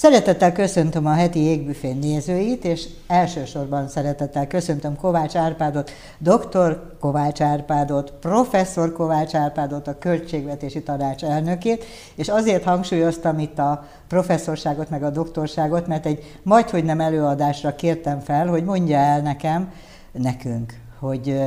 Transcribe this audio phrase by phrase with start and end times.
[0.00, 6.96] Szeretettel köszöntöm a heti jégbüfén nézőit, és elsősorban szeretettel köszöntöm Kovács Árpádot, dr.
[7.00, 11.84] Kovács Árpádot, professzor Kovács Árpádot, a Költségvetési Tanács elnökét,
[12.14, 18.20] és azért hangsúlyoztam itt a professzorságot meg a doktorságot, mert egy majdhogy nem előadásra kértem
[18.20, 19.72] fel, hogy mondja el nekem,
[20.12, 21.40] nekünk, hogy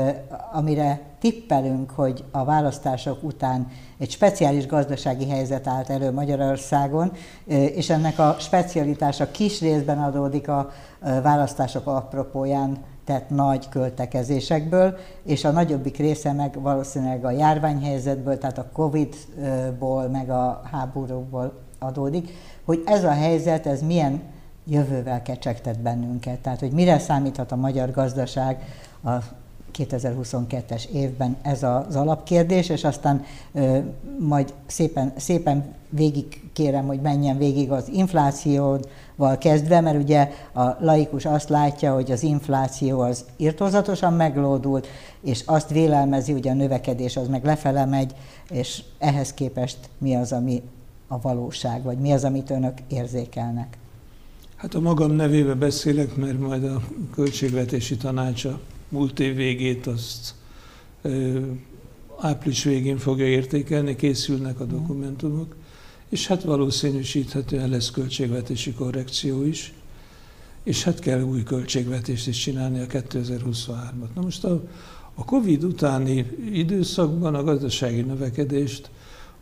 [0.51, 3.67] amire tippelünk, hogy a választások után
[3.97, 7.11] egy speciális gazdasági helyzet állt elő Magyarországon,
[7.47, 15.51] és ennek a specialitása kis részben adódik a választások apropóján tett nagy költekezésekből, és a
[15.51, 22.29] nagyobbik része meg valószínűleg a járványhelyzetből, tehát a Covid-ból, meg a háborúból adódik,
[22.65, 24.21] hogy ez a helyzet, ez milyen
[24.65, 26.39] jövővel kecsegtet bennünket.
[26.39, 28.63] Tehát, hogy mire számíthat a magyar gazdaság
[29.03, 29.11] a
[29.77, 33.77] 2022-es évben ez az alapkérdés, és aztán ö,
[34.19, 41.25] majd szépen, szépen végig kérem, hogy menjen végig az inflációval kezdve, mert ugye a laikus
[41.25, 44.87] azt látja, hogy az infláció az irtózatosan meglódult,
[45.21, 48.15] és azt vélelmezi, hogy a növekedés az meg lefele megy,
[48.49, 50.61] és ehhez képest mi az, ami
[51.07, 53.77] a valóság, vagy mi az, amit önök érzékelnek?
[54.55, 56.81] Hát a magam nevébe beszélek, mert majd a
[57.13, 58.59] költségvetési tanácsa
[58.93, 60.33] múlt év végét azt
[62.17, 65.55] április végén fogja értékelni, készülnek a dokumentumok,
[66.09, 69.73] és hát valószínűsíthetően lesz költségvetési korrekció is,
[70.63, 74.13] és hát kell új költségvetést is csinálni a 2023-at.
[74.15, 74.63] Na most a,
[75.15, 78.89] a Covid utáni időszakban a gazdasági növekedést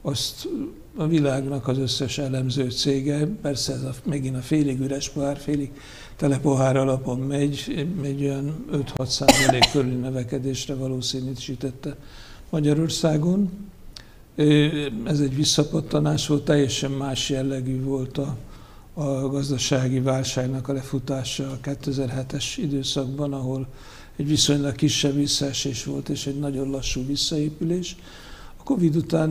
[0.01, 0.47] azt
[0.95, 5.71] a világnak az összes elemző cége, persze ez a, megint a félig üres pohár, félig
[6.15, 8.65] tele pohár alapon megy, megy olyan
[8.97, 11.95] 5-6 százalék körüli növekedésre valószínűsítette
[12.49, 13.49] Magyarországon.
[15.05, 18.37] Ez egy visszapattanás volt, teljesen más jellegű volt a,
[18.93, 23.67] a gazdasági válságnak a lefutása a 2007-es időszakban, ahol
[24.15, 27.95] egy viszonylag kisebb visszaesés volt, és egy nagyon lassú visszaépülés.
[28.57, 29.29] A Covid után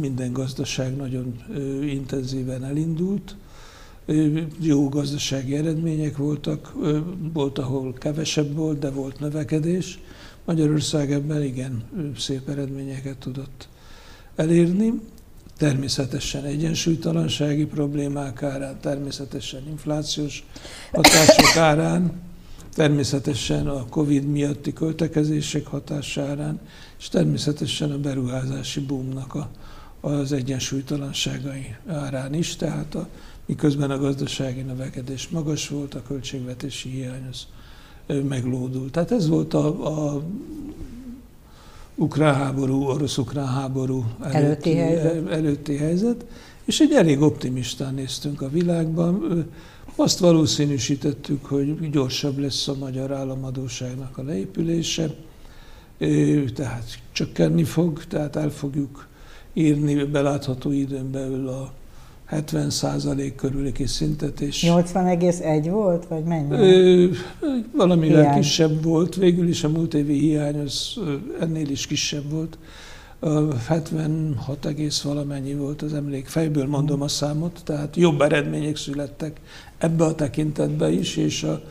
[0.00, 1.42] minden gazdaság nagyon
[1.82, 3.36] intenzíven elindult,
[4.60, 6.72] jó gazdasági eredmények voltak,
[7.32, 9.98] volt, ahol kevesebb volt, de volt növekedés.
[10.44, 11.82] Magyarország ebben igen
[12.18, 13.68] szép eredményeket tudott
[14.36, 15.00] elérni.
[15.56, 20.44] Természetesen egyensúlytalansági problémák árán, természetesen inflációs
[20.92, 22.12] hatások árán,
[22.74, 26.60] természetesen a Covid miatti költekezések hatásárán,
[26.98, 29.50] és természetesen a beruházási boomnak a,
[30.00, 33.08] az egyensúlytalanságai árán is, tehát a,
[33.50, 37.46] miközben a gazdasági növekedés magas volt, a költségvetési hiány az
[38.22, 38.92] meglódult.
[38.92, 40.22] Tehát ez volt a, a
[41.94, 45.28] ukrán háború, orosz-ukrán háború előtti, előtti, helyzet.
[45.30, 46.24] előtti helyzet,
[46.64, 49.46] és egy elég optimistán néztünk a világban.
[49.96, 55.14] Azt valószínűsítettük, hogy gyorsabb lesz a magyar államadóságnak a leépülése,
[56.54, 59.08] tehát csökkenni fog, tehát el fogjuk
[59.52, 61.78] írni belátható időn belül a
[62.30, 64.40] 70 százalék körüli kis szintet.
[64.40, 66.52] És 80,1 volt, vagy mennyi?
[66.52, 67.06] Ö,
[67.76, 68.40] valamivel hiány.
[68.40, 70.98] kisebb volt, végül is a múlt évi hiány az
[71.40, 72.58] ennél is kisebb volt.
[73.66, 76.26] 76 egész valamennyi volt az emlék.
[76.26, 79.40] Fejből mondom a számot, tehát jobb eredmények születtek
[79.78, 81.62] ebbe a tekintetbe is, és, a,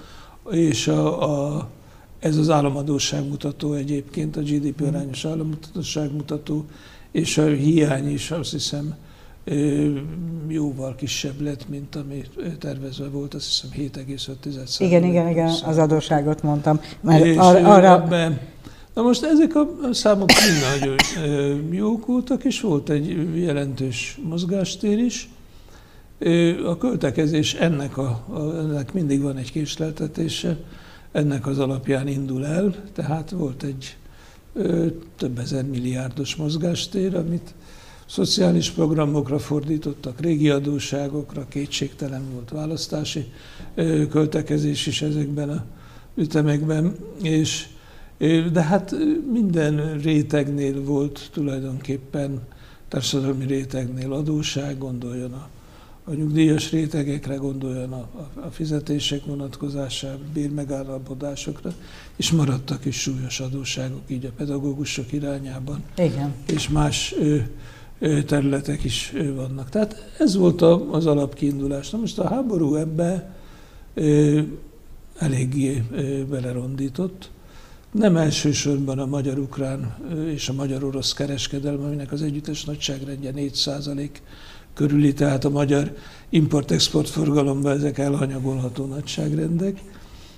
[0.51, 1.69] és a, a,
[2.19, 6.65] ez az államadóság mutató egyébként, a GDP arányos államadóság mutató,
[7.11, 8.95] és a hiány is azt hiszem
[10.47, 12.23] jóval kisebb lett, mint ami
[12.59, 13.69] tervezve volt, azt hiszem
[14.05, 16.79] 7,5 Igen, igen, igen, az adósságot mondtam.
[17.01, 18.03] Mert és ar- arra...
[18.03, 18.39] Ebben,
[18.93, 20.95] na most ezek a számok mind nagyon
[21.71, 25.29] jók voltak, és volt egy jelentős mozgástér is.
[26.65, 28.25] A költekezés ennek, a,
[28.57, 30.57] ennek mindig van egy késleltetése,
[31.11, 33.97] ennek az alapján indul el, tehát volt egy
[35.17, 37.53] több ezer milliárdos mozgástér, amit
[38.09, 43.31] szociális programokra fordítottak, régi adóságokra, kétségtelen volt választási
[44.09, 45.63] költekezés is ezekben a
[46.15, 47.67] ütemekben, és
[48.51, 48.95] de hát
[49.31, 52.39] minden rétegnél volt tulajdonképpen
[52.87, 55.49] társadalmi rétegnél adóság, gondoljon a,
[56.03, 61.73] a nyugdíjas rétegekre, gondoljon a, a, fizetések vonatkozására, bérmegállapodásokra,
[62.15, 65.83] és maradtak is súlyos adóságok így a pedagógusok irányában.
[65.97, 66.33] Igen.
[66.47, 67.15] És más
[68.25, 69.69] területek is vannak.
[69.69, 70.61] Tehát ez volt
[70.91, 71.89] az alapkiindulás.
[71.89, 73.35] Na most a háború ebbe
[75.17, 75.83] eléggé
[76.29, 77.29] belerondított.
[77.91, 79.97] Nem elsősorban a magyar-ukrán
[80.33, 84.09] és a magyar-orosz kereskedelem, aminek az együttes nagyságrendje 4%
[84.73, 85.95] körüli, tehát a magyar
[86.29, 89.81] import-export forgalomban ezek elhanyagolható nagyságrendek,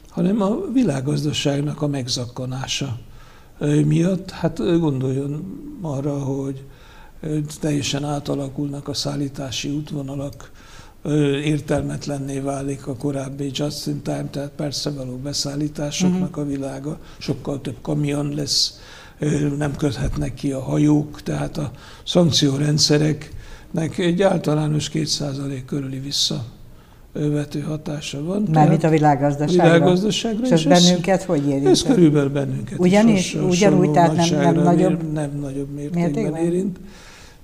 [0.10, 3.00] hanem a világgazdaságnak a megzakkanása
[3.86, 4.30] miatt.
[4.30, 6.64] Hát gondoljon arra, hogy
[7.60, 10.52] teljesen átalakulnak a szállítási útvonalak,
[11.44, 16.44] értelmetlenné válik a korábbi just in time, tehát persze való beszállításoknak uh-huh.
[16.44, 18.80] a világa, sokkal több kamion lesz,
[19.58, 21.72] nem köthetnek ki a hajók, tehát a
[22.06, 26.46] szankciórendszereknek egy általános 2% körüli vissza
[27.14, 28.48] vető hatása van.
[28.52, 29.64] Mármint a világgazdaságra.
[29.64, 30.46] világgazdaságra.
[30.46, 31.68] És ez bennünket hogy érint?
[31.68, 33.42] Ez körülbelül bennünket Ugyanis, is.
[33.42, 36.80] Ugyanúgy, tehát nem, nem nagyobb, nem nagyobb mértékben, mértékben érint.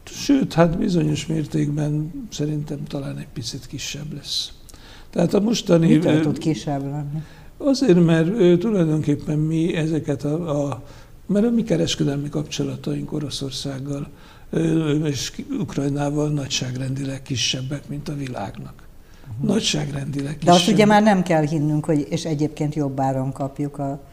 [0.09, 4.51] Sőt, hát bizonyos mértékben szerintem talán egy picit kisebb lesz.
[5.09, 5.88] Tehát a mostani...
[5.88, 7.21] Mitől tud kisebb lenni?
[7.57, 10.83] Azért, mert tulajdonképpen mi ezeket a, a
[11.25, 14.07] mert a mi kereskedelmi kapcsolataink Oroszországgal
[15.04, 18.74] és Ukrajnával nagyságrendileg kisebbek, mint a világnak.
[19.31, 19.48] Uh-huh.
[19.48, 20.45] Nagyságrendileg kisebbek.
[20.45, 24.04] De azt ugye már nem kell hinnünk, hogy és egyébként jobb áron kapjuk a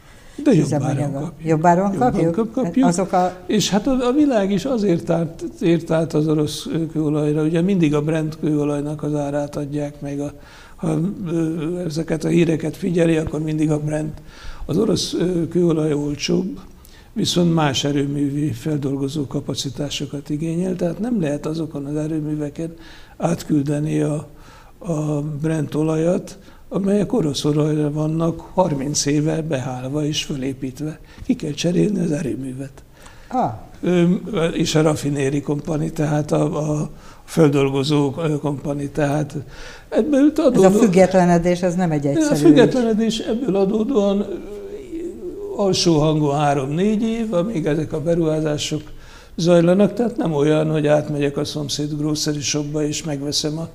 [0.42, 1.48] de jobb áron kapjuk.
[1.48, 2.36] Jobb áron kapjuk?
[2.36, 2.86] Jobb kapjuk.
[2.86, 3.36] Azok a...
[3.46, 7.42] És hát a, a világ is azért át, ért át az orosz kőolajra.
[7.42, 10.20] Ugye mindig a Brent kőolajnak az árát adják meg.
[10.20, 10.32] A,
[10.76, 10.98] ha
[11.86, 14.22] ezeket a híreket figyeli, akkor mindig a Brent.
[14.66, 15.16] Az orosz
[15.50, 16.60] kőolaj olcsóbb,
[17.12, 22.74] viszont más erőművi feldolgozó kapacitásokat igényel, tehát nem lehet azokon az erőműveken
[23.16, 24.26] átküldeni a,
[24.78, 26.38] a Brent olajat,
[26.74, 30.98] amelyek orosz olajra vannak 30 éve behálva és fölépítve.
[31.24, 32.72] Ki kell cserélni az erőművet.
[33.28, 33.52] Ah.
[34.52, 36.90] És a raffinéri kompani, tehát a, a
[37.24, 38.10] földolgozó
[38.40, 39.34] kompani, tehát
[39.88, 40.64] ebből adódóan...
[40.64, 44.26] Ez a függetlenedés, ez nem egy egyszerű A függetlenedés ebből adódóan
[45.56, 48.82] alsó hangon három-négy év, amíg ezek a beruházások
[49.36, 53.68] zajlanak, tehát nem olyan, hogy átmegyek a szomszéd grocery shopba és megveszem a,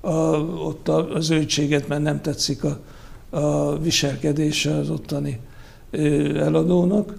[0.00, 2.80] a, ott a, a zöldséget, mert nem tetszik a,
[3.30, 5.40] a viselkedése az ottani
[6.34, 7.14] eladónak.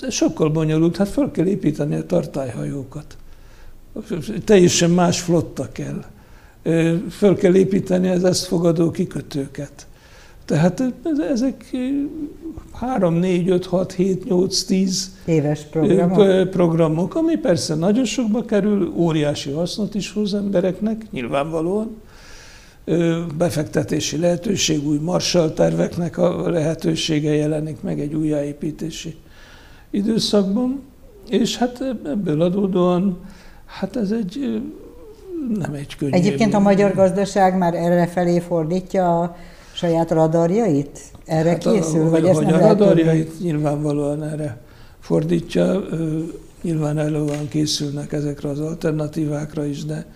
[0.00, 3.16] Ez sokkal bonyolult, hát fel kell építeni a tartályhajókat.
[4.44, 6.04] Teljesen más flotta kell.
[7.10, 9.86] Föl kell építeni az ezt fogadó kikötőket.
[10.44, 10.82] Tehát
[11.32, 11.76] ezek
[12.72, 16.50] 3, 4, 5, 6, 7, 8, 10 éves programok.
[16.50, 21.96] programok, ami persze nagyon sokba kerül, óriási hasznot is hoz embereknek, nyilvánvalóan.
[23.36, 29.14] Befektetési lehetőség, új Marshall terveknek a lehetősége jelenik meg egy újjáépítési
[29.90, 30.80] időszakban,
[31.28, 33.18] és hát ebből adódóan,
[33.66, 34.62] hát ez egy
[35.58, 36.12] nem egy könnyű.
[36.12, 39.36] Egyébként a magyar gazdaság már erre felé fordítja a
[39.82, 41.00] saját radarjait?
[41.24, 43.44] Erre hát készül, a, vagy ezt nem a radarjait tudni?
[43.44, 44.60] nyilvánvalóan erre
[45.00, 45.84] fordítja,
[46.62, 50.06] nyilván elővan készülnek ezekre az alternatívákra is, de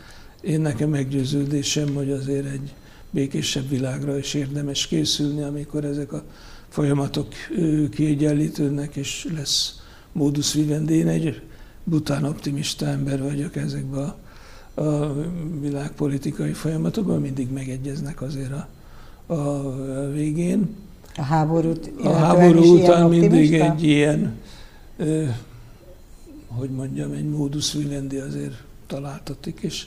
[0.40, 2.74] én nekem meggyőződésem, hogy azért egy
[3.10, 6.22] békésebb világra is érdemes készülni, amikor ezek a
[6.68, 7.28] folyamatok
[7.90, 9.80] kiegyenlítődnek, és lesz
[10.12, 10.94] módusz vivendi.
[10.94, 11.42] Én egy
[11.84, 14.14] bután optimista ember vagyok ezekben
[14.74, 15.14] a, a
[15.60, 18.68] világpolitikai folyamatokban, mindig megegyeznek azért a
[19.26, 19.74] a
[20.12, 20.68] végén.
[21.16, 24.34] A háborút A háború után mindig egy ilyen,
[26.46, 29.86] hogy mondjam, egy módusz vivendi azért találtatik, és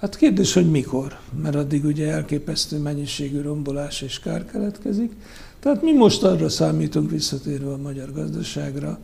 [0.00, 5.12] hát kérdés, hogy mikor, mert addig ugye elképesztő mennyiségű rombolás és kár keletkezik.
[5.60, 8.98] Tehát mi most arra számítunk visszatérve a magyar gazdaságra,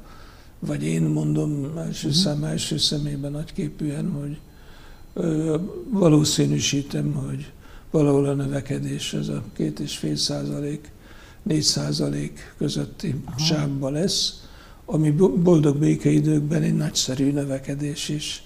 [0.59, 2.23] vagy én mondom első uh-huh.
[2.23, 4.39] szám, első szemében nagyképűen, hogy
[5.15, 5.57] ö,
[5.91, 7.53] valószínűsítem, hogy
[7.91, 10.91] valahol a növekedés ez a két és fél százalék,
[11.43, 13.39] négy százalék közötti Aha.
[13.39, 14.43] sávban lesz,
[14.85, 15.11] ami
[15.43, 18.43] boldog békeidőkben egy nagyszerű növekedés is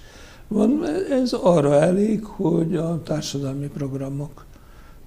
[0.49, 0.85] van.
[1.11, 4.45] Ez arra elég, hogy a társadalmi programok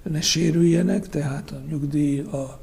[0.02, 2.60] ne sérüljenek, tehát a nyugdíj, a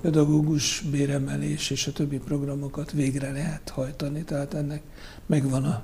[0.00, 4.82] pedagógus béremelés és a többi programokat végre lehet hajtani, tehát ennek
[5.26, 5.82] megvan a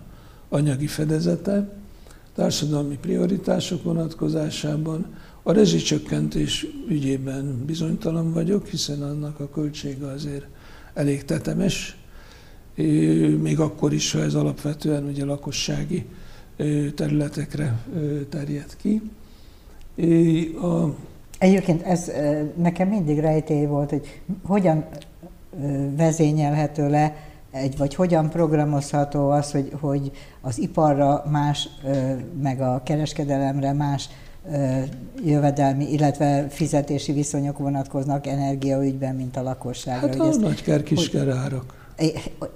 [0.48, 1.68] anyagi fedezete
[2.36, 5.06] társadalmi prioritások vonatkozásában.
[5.42, 10.46] A rezsicsökkentés ügyében bizonytalan vagyok, hiszen annak a költsége azért
[10.94, 11.96] elég tetemes,
[13.42, 16.04] még akkor is, ha ez alapvetően ugye lakossági
[16.94, 17.78] területekre
[18.28, 19.02] terjed ki.
[20.60, 20.94] A...
[21.38, 22.10] Egyébként ez
[22.56, 24.84] nekem mindig rejtély volt, hogy hogyan
[25.96, 27.16] vezényelhető le
[27.56, 30.10] egy, vagy hogyan programozható az, hogy, hogy
[30.40, 31.68] az iparra más,
[32.42, 34.08] meg a kereskedelemre más
[35.24, 40.08] jövedelmi, illetve fizetési viszonyok vonatkoznak energiaügyben, mint a lakosságra.
[40.08, 41.85] Hát a ez, nagyker kisker árak.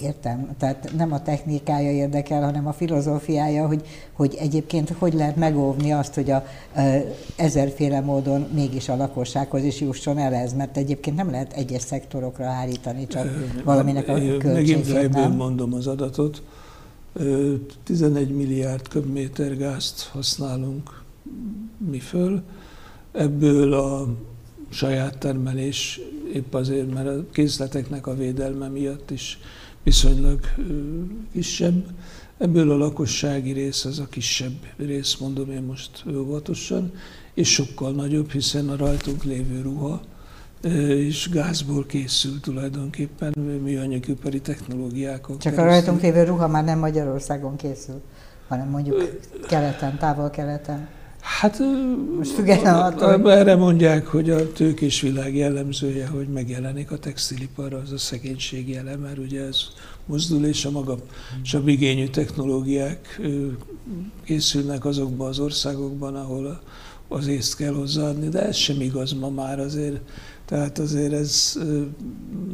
[0.01, 5.93] Értem, tehát nem a technikája érdekel, hanem a filozófiája, hogy, hogy egyébként hogy lehet megóvni
[5.93, 6.47] azt, hogy a,
[7.37, 12.45] ezerféle módon mégis a lakossághoz is jusson el ez, mert egyébként nem lehet egyes szektorokra
[12.45, 13.29] hárítani, csak
[13.65, 14.53] valaminek a költségét.
[14.53, 16.43] Megint fejből mondom az adatot.
[17.85, 21.03] 11 milliárd köbméter gázt használunk
[21.91, 22.43] mi föl,
[23.13, 24.09] ebből a
[24.69, 26.01] saját termelés
[26.35, 29.39] épp azért, mert a készleteknek a védelme miatt is
[29.83, 30.41] viszonylag
[31.33, 31.85] kisebb.
[32.39, 36.93] Ebből a lakossági rész az a kisebb rész, mondom én most óvatosan,
[37.35, 40.01] és sokkal nagyobb, hiszen a rajtunk lévő ruha
[40.89, 43.33] és gázból készül tulajdonképpen
[43.63, 45.65] műanyagipari technológiákon Csak keresztül.
[45.65, 48.01] a rajtunk lévő ruha már nem Magyarországon készül,
[48.49, 50.89] hanem mondjuk keleten, távol-keleten.
[51.41, 51.59] Hát
[52.17, 57.93] most független attól, erre mondják, hogy a tőkés világ jellemzője, hogy megjelenik a textilipar, az
[57.93, 59.59] a szegénység jele, mert ugye ez
[60.07, 60.97] mozdul, és a maga
[61.65, 63.21] igényű technológiák
[64.25, 66.61] készülnek azokban az országokban, ahol
[67.09, 70.01] az észt kell hozzáadni, de ez sem igaz ma már azért.
[70.45, 71.59] Tehát azért ez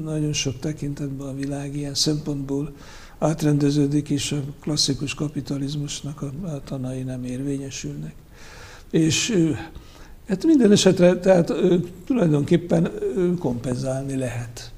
[0.04, 2.72] nagyon sok tekintetben a világ ilyen szempontból
[3.18, 8.14] átrendeződik, és a klasszikus kapitalizmusnak a tanai nem érvényesülnek.
[8.90, 9.46] És
[10.28, 11.52] hát minden esetre tehát
[12.06, 12.90] tulajdonképpen
[13.38, 14.72] kompenzálni lehet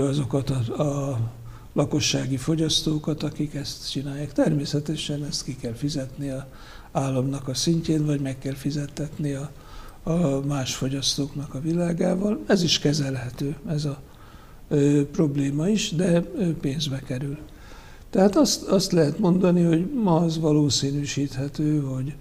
[0.00, 1.18] azokat a, a
[1.72, 4.32] lakossági fogyasztókat, akik ezt csinálják.
[4.32, 6.46] Természetesen ezt ki kell fizetni a
[6.92, 9.50] államnak a szintjén, vagy meg kell fizettetni a,
[10.02, 12.40] a más fogyasztóknak a világával.
[12.46, 14.00] Ez is kezelhető, ez a
[14.68, 16.20] ö, probléma is, de
[16.60, 17.38] pénzbe kerül.
[18.10, 22.14] Tehát azt, azt lehet mondani, hogy ma az valószínűsíthető, hogy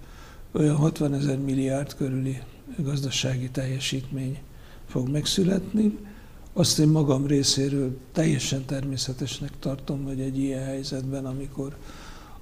[0.51, 2.41] olyan 60 ezer milliárd körüli
[2.77, 4.39] gazdasági teljesítmény
[4.87, 5.97] fog megszületni.
[6.53, 11.75] Azt én magam részéről teljesen természetesnek tartom, hogy egy ilyen helyzetben, amikor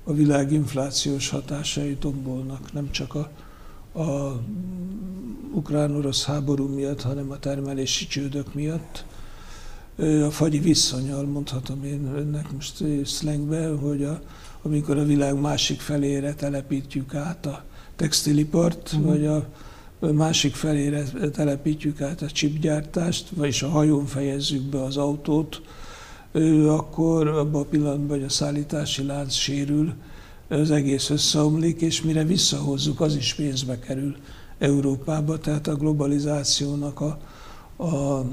[0.03, 3.29] a világ inflációs hatásai tombolnak, nem csak a,
[3.99, 4.41] a
[5.53, 9.05] ukrán-orosz háború miatt, hanem a termelési csődök miatt.
[10.25, 14.21] A fagyi viszonyal mondhatom én önnek most szlengbe, hogy a,
[14.61, 17.63] amikor a világ másik felére telepítjük át a
[17.99, 19.05] textilipart, uh-huh.
[19.05, 19.45] vagy a
[19.99, 21.03] másik felére
[21.33, 25.61] telepítjük át a csipgyártást, vagyis a hajón fejezzük be az autót,
[26.67, 29.93] akkor abban a pillanatban, hogy a szállítási lánc sérül,
[30.47, 34.15] az egész összeomlik, és mire visszahozzuk, az is pénzbe kerül
[34.57, 37.19] Európába, tehát a globalizációnak a,
[37.83, 38.25] a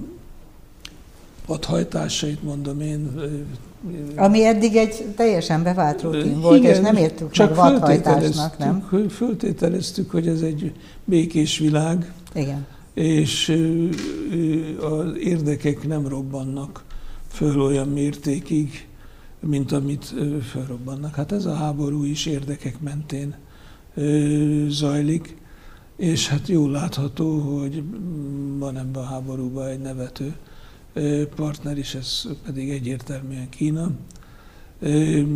[1.47, 3.11] padhajtásait mondom én.
[4.17, 8.89] Ami eddig egy teljesen bevált rutin volt, Igen, és nem értük csak meg vadhajtásnak, nem?
[9.11, 10.73] Föltételeztük, hogy ez egy
[11.05, 12.67] békés világ, Igen.
[12.95, 13.63] és
[14.81, 16.85] az érdekek nem robbannak
[17.29, 18.87] föl olyan mértékig,
[19.41, 20.15] mint amit
[20.51, 21.15] fölrobbannak.
[21.15, 23.35] Hát ez a háború is érdekek mentén
[24.69, 25.37] zajlik,
[25.97, 27.83] és hát jól látható, hogy
[28.59, 30.35] van ebben a háborúban egy nevető
[31.35, 33.91] partner is, ez pedig egyértelműen Kína,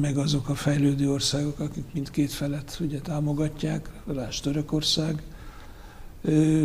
[0.01, 5.23] meg azok a fejlődő országok, akik mindkét felet ugye támogatják, rás Törökország,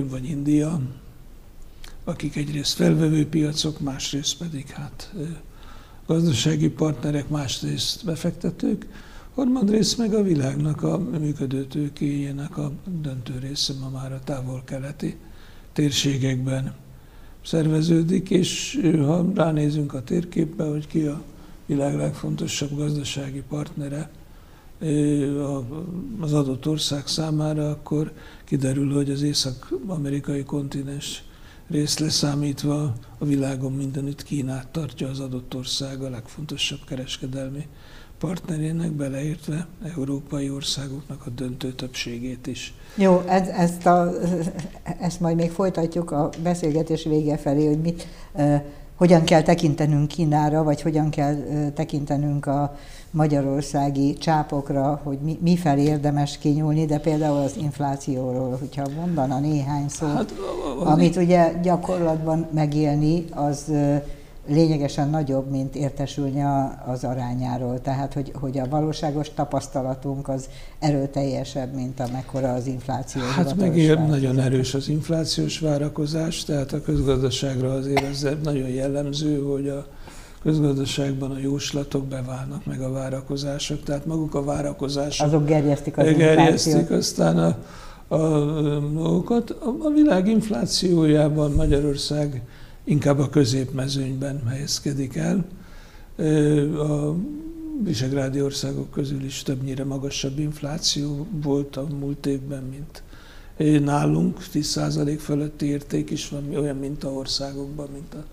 [0.10, 0.82] vagy India,
[2.04, 5.14] akik egyrészt felvevő piacok, másrészt pedig hát
[6.08, 8.86] gazdasági partnerek, másrészt befektetők,
[9.36, 12.72] harmadrészt meg a világnak a működő tőkéjének a
[13.02, 15.18] döntő része ma már a távol-keleti
[15.74, 16.74] térségekben
[17.46, 21.22] szerveződik, és ha ránézünk a térképbe, hogy ki a
[21.66, 24.10] világ legfontosabb gazdasági partnere
[26.20, 28.12] az adott ország számára, akkor
[28.46, 31.24] kiderül, hogy az észak-amerikai kontinens
[31.68, 37.68] rész leszámítva a világon mindenütt Kínát tartja az adott ország a legfontosabb kereskedelmi
[38.19, 39.67] partnerének, beleértve
[39.98, 42.74] európai országoknak a döntő többségét is.
[42.95, 44.12] Jó, ez, ezt, a,
[45.00, 48.62] ezt majd még folytatjuk a beszélgetés vége felé, hogy mit, uh,
[48.95, 51.36] hogyan kell tekintenünk Kínára, vagy hogyan kell
[51.74, 52.77] tekintenünk a
[53.12, 59.88] magyarországi csápokra, hogy mi, mi fel érdemes kinyúlni, de például az inflációról, hogyha mondana néhány
[59.89, 60.34] szót, hát,
[60.84, 64.01] amit ugye gyakorlatban megélni, az uh,
[64.48, 66.44] lényegesen nagyobb, mint értesülni
[66.86, 67.82] az arányáról.
[67.82, 70.50] Tehát, hogy, hogy a valóságos tapasztalatunk az
[70.80, 73.22] erőteljesebb, mint amekkora az infláció.
[73.22, 79.68] Hát meg nagyon erős az inflációs várakozás, tehát a közgazdaságra azért ez nagyon jellemző, hogy
[79.68, 79.86] a
[80.44, 86.90] közgazdaságban a jóslatok beválnak meg a várakozások, tehát maguk a várakozások azok gerjesztik az gerjesztik
[86.90, 87.58] aztán a,
[88.08, 89.50] a, a dolgokat.
[89.50, 92.42] A, a világ inflációjában Magyarország
[92.86, 95.46] inkább a középmezőnyben helyezkedik el.
[96.80, 97.15] A
[97.84, 103.04] visegrádi országok közül is többnyire magasabb infláció volt a múlt évben, mint
[103.84, 104.38] nálunk.
[104.54, 108.24] 10% fölötti érték is van, olyan mint a országokban, mint a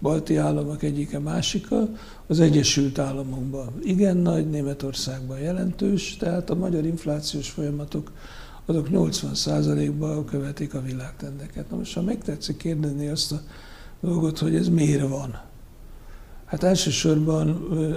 [0.00, 1.88] balti államok egyike másika.
[2.26, 8.12] Az Egyesült Államokban igen nagy, Németországban jelentős, tehát a magyar inflációs folyamatok
[8.66, 11.70] azok 80%-ban követik a világtendeket.
[11.70, 13.40] Na most, ha megtetszik kérdezni azt a
[14.00, 15.44] dolgot, hogy ez miért van,
[16.46, 17.48] Hát elsősorban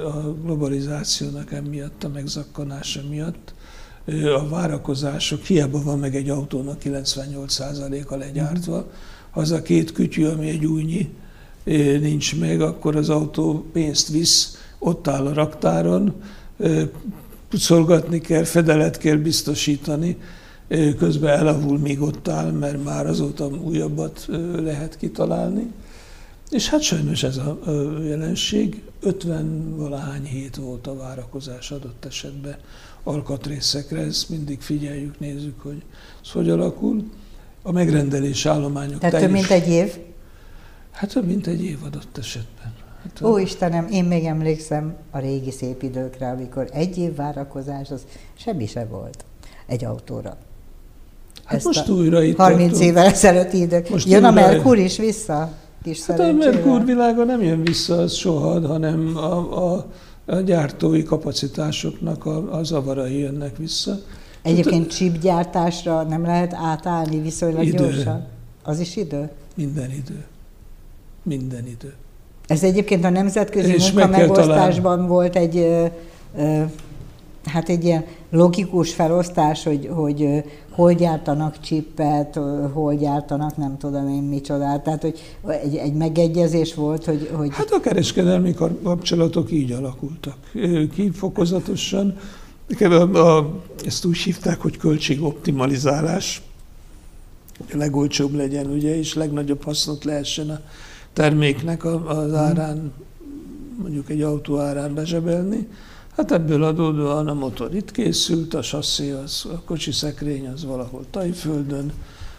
[0.06, 3.53] a globalizációnak emiatt, a megzakkanása miatt
[4.38, 8.91] a várakozások, hiába van meg egy autónak 98%-a legyártva,
[9.32, 11.10] az a két kütyű, ami egy újnyi
[12.00, 16.13] nincs meg, akkor az autó pénzt visz, ott áll a raktáron,
[17.50, 20.18] pucolgatni kell, fedelet kell biztosítani,
[20.98, 24.25] közben elavul, míg ott áll, mert már azóta újabbat
[24.58, 25.72] lehet kitalálni.
[26.50, 27.60] És hát sajnos ez a
[28.03, 32.56] jelenség, 50 valahány hét volt a várakozás adott esetben
[33.03, 35.84] alkatrészekre, ezt mindig figyeljük, nézzük, hogy
[36.24, 37.12] ez hogy alakul.
[37.62, 39.98] A megrendelés állományok Tehát több mint egy év?
[40.91, 42.74] Hát több mint egy év adott esetben.
[43.03, 48.01] Hát, Ó Istenem, én még emlékszem a régi szép időkre, amikor egy év várakozás, az
[48.38, 49.25] semmi se volt
[49.65, 50.38] egy autóra.
[51.44, 52.89] Hát Ezt most újra itt 30 tartunk.
[52.89, 53.89] évvel ezelőtt idők.
[53.89, 55.53] Most Jön a Merkur is vissza?
[55.84, 59.86] Kis hát a Merkur világa nem jön vissza az soha, hanem a, a,
[60.26, 64.00] a gyártói kapacitásoknak a, a zavarai jönnek vissza.
[64.42, 67.78] Egyébként hát, csipgyártásra nem lehet átállni viszonylag idő.
[67.78, 68.26] gyorsan?
[68.64, 69.30] Az is idő?
[69.56, 70.26] Minden idő.
[71.24, 71.94] Minden idő.
[72.48, 75.86] Ez egyébként a nemzetközi munkamegosztásban volt egy, ö,
[76.38, 76.62] ö,
[77.50, 82.39] hát egy ilyen logikus felosztás, hogy, hogy hol gyártanak csippet,
[82.74, 84.84] hol gyártanak nem tudom én micsodát.
[84.84, 85.20] Tehát, hogy
[85.63, 87.50] egy, egy megegyezés volt, hogy, hogy...
[87.52, 90.38] Hát a kereskedelmi kapcsolatok így alakultak.
[90.93, 92.17] Ki fokozatosan.
[93.86, 96.41] Ezt úgy hívták, hogy költségoptimalizálás.
[97.58, 100.60] Hogy a legolcsóbb legyen, ugye, és legnagyobb hasznot lehessen a
[101.13, 102.93] terméknek az árán,
[103.82, 105.67] mondjuk egy autó árán bezsebelni.
[106.19, 111.05] Hát ebből adódóan a motor itt készült, a sasszi, az, a kocsi szekrény az valahol
[111.12, 111.91] Tajföldön,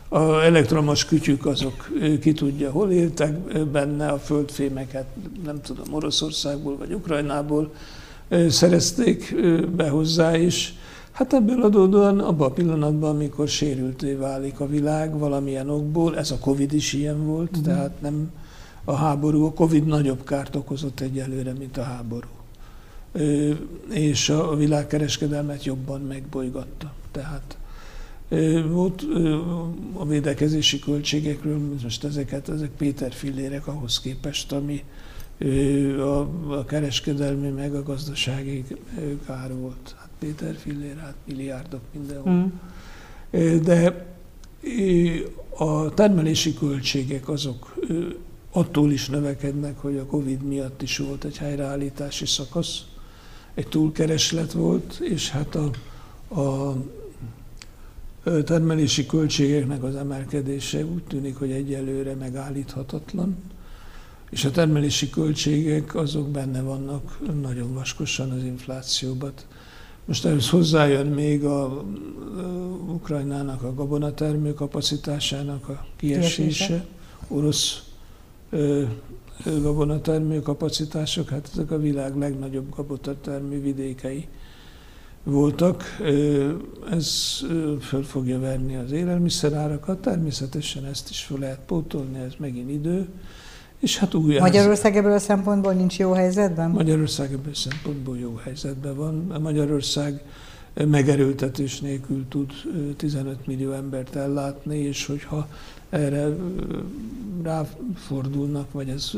[0.09, 1.89] a elektromos kütyük azok
[2.21, 5.07] ki tudja, hol éltek benne, a földfémeket
[5.45, 7.73] nem tudom, Oroszországból vagy Ukrajnából
[8.49, 9.35] szerezték
[9.77, 10.75] be hozzá is.
[11.11, 16.39] Hát ebből adódóan abban a pillanatban, amikor sérülté válik a világ valamilyen okból, ez a
[16.39, 17.65] Covid is ilyen volt, uh-huh.
[17.65, 18.31] tehát nem
[18.85, 22.29] a háború, a Covid nagyobb kárt okozott egyelőre, mint a háború
[23.91, 26.93] és a világkereskedelmet jobban megbolygatta.
[27.11, 27.59] Tehát
[28.69, 29.03] volt
[29.93, 34.85] a védekezési költségekről, most ezeket, ezek Péter fillérek ahhoz képest, ami
[35.99, 38.65] a, kereskedelmi meg a gazdasági
[39.27, 39.95] kár volt.
[39.99, 42.33] Hát Péter fillér, hát milliárdok mindenhol.
[42.33, 42.47] Mm.
[43.63, 44.07] De
[45.57, 47.75] a termelési költségek azok
[48.53, 52.85] attól is növekednek, hogy a Covid miatt is volt egy helyreállítási szakasz,
[53.55, 55.71] egy túlkereslet volt, és hát a,
[56.41, 56.77] a
[58.45, 63.37] termelési költségeknek az emelkedése úgy tűnik, hogy egyelőre megállíthatatlan,
[64.31, 69.33] és a termelési költségek azok benne vannak nagyon vaskosan az inflációban.
[70.05, 71.83] Most ehhez hozzájön még a, a
[72.87, 76.87] Ukrajnának a gabonatermő kapacitásának a kiesése,
[77.29, 77.83] orosz
[79.63, 84.29] gabonatermő kapacitások, hát ezek a világ legnagyobb gabonatermő vidékei
[85.25, 85.85] voltak.
[86.91, 87.39] Ez
[87.81, 93.09] föl fogja verni az élelmiszerárakat, természetesen ezt is fel lehet pótolni, ez megint idő.
[93.79, 96.71] És hát új Magyarország ebből a szempontból nincs jó helyzetben?
[96.71, 99.41] Magyarország ebből a szempontból jó helyzetben van.
[99.43, 100.23] Magyarország
[100.75, 102.53] megerőltetés nélkül tud
[102.97, 105.49] 15 millió embert ellátni, és hogyha
[105.91, 106.29] erre
[107.43, 109.11] ráfordulnak, vagy ez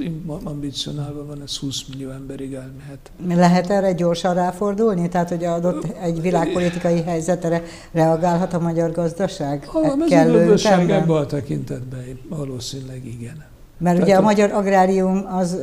[0.42, 3.10] ambicionálva van, ez 20 millió emberig elmehet.
[3.26, 5.08] Lehet erre gyorsan ráfordulni?
[5.08, 7.62] Tehát, hogy adott egy világpolitikai helyzetre
[7.92, 9.68] reagálhat a magyar gazdaság?
[9.72, 13.44] A mezőgazdaság ebben a tekintetben valószínűleg igen.
[13.78, 15.56] Mert Tehát ugye a, a magyar agrárium az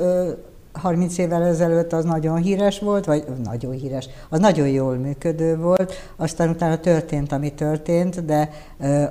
[0.71, 5.93] 30 évvel ezelőtt az nagyon híres volt, vagy nagyon híres, az nagyon jól működő volt,
[6.15, 8.49] aztán utána történt, ami történt, de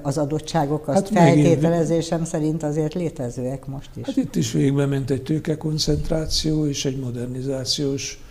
[0.02, 4.06] az adottságok azt hát feltételezésem megint, szerint azért létezőek most is.
[4.06, 8.22] Hát itt is végbe ment egy tőkekoncentráció és egy modernizációs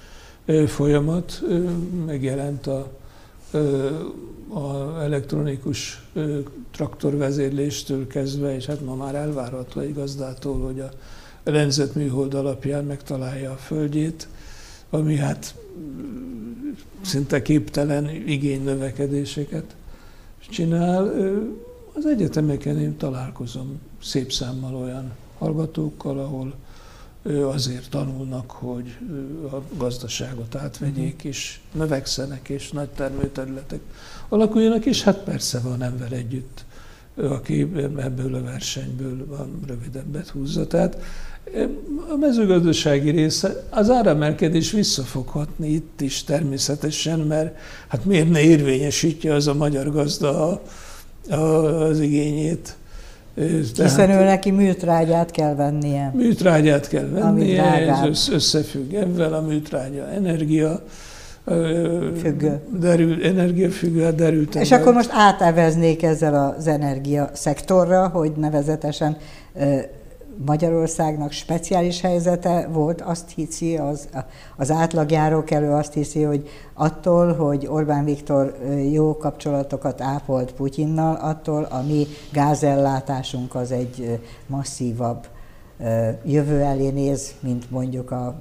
[0.67, 1.41] folyamat,
[2.05, 2.91] megjelent a,
[4.53, 6.07] a elektronikus
[6.71, 10.89] traktorvezérléstől kezdve, és hát ma már elvárható egy gazdától, hogy a
[11.49, 14.27] rendezett műhold alapján megtalálja a földjét,
[14.89, 15.55] ami hát
[17.01, 19.75] szinte képtelen igénynövekedéseket
[20.49, 21.13] csinál.
[21.93, 26.53] Az egyetemeken én találkozom szép számmal olyan hallgatókkal, ahol
[27.43, 28.97] azért tanulnak, hogy
[29.51, 31.27] a gazdaságot átvegyék, mhm.
[31.27, 33.79] és növekszenek, és nagy termőterületek
[34.29, 36.65] alakuljanak, és hát persze van ember együtt,
[37.15, 37.62] aki
[37.97, 40.67] ebből a versenyből van rövidebbet húzza.
[40.67, 40.97] Tehát
[42.13, 47.57] a mezőgazdasági része, az áremelkedés visszafoghatni itt is természetesen, mert
[47.88, 50.62] hát miért ne érvényesítje az a magyar gazda a,
[51.29, 51.36] a,
[51.81, 52.75] az igényét.
[53.36, 56.12] Tehát, Hiszen ő neki műtrágyát kell vennie.
[56.15, 60.83] Műtrágyát kell vennie, ez összefügg ebben, a műtrágya energia,
[62.21, 62.60] Függő.
[62.79, 64.62] Derül, energiafüggő, hát derültem.
[64.62, 69.17] És akkor most áteveznék ezzel az energia szektorra, hogy nevezetesen
[70.45, 74.10] Magyarországnak speciális helyzete volt, azt hiszi, az,
[74.58, 78.58] az átlagjárókelő azt hiszi, hogy attól, hogy Orbán Viktor
[78.91, 85.28] jó kapcsolatokat ápolt Putyinnal, attól a mi gázellátásunk az egy masszívabb
[86.23, 88.36] jövő elé néz, mint mondjuk a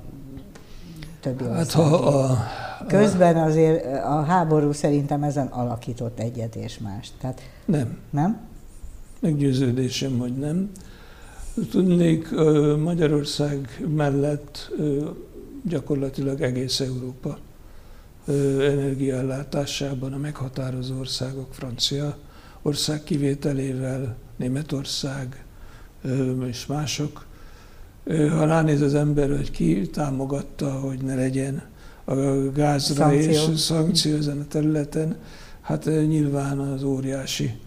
[1.20, 1.44] többi.
[1.44, 2.36] Hát, ha a,
[2.86, 7.12] Közben azért a háború szerintem ezen alakított egyet és mást.
[7.20, 7.98] Tehát, nem.
[8.10, 8.40] Nem?
[9.20, 10.70] Meggyőződésem, hogy nem.
[11.64, 12.30] Tudnék,
[12.78, 14.72] Magyarország mellett
[15.64, 17.38] gyakorlatilag egész Európa
[18.60, 22.16] energiaellátásában a meghatározó országok, Francia
[22.62, 25.44] ország kivételével, Németország
[26.46, 27.26] és mások.
[28.06, 31.62] Ha ránéz az ember, hogy ki támogatta, hogy ne legyen
[32.04, 32.14] a
[32.54, 33.52] gázra szankció.
[33.52, 35.16] és szankció ezen a területen,
[35.60, 37.58] hát nyilván az óriási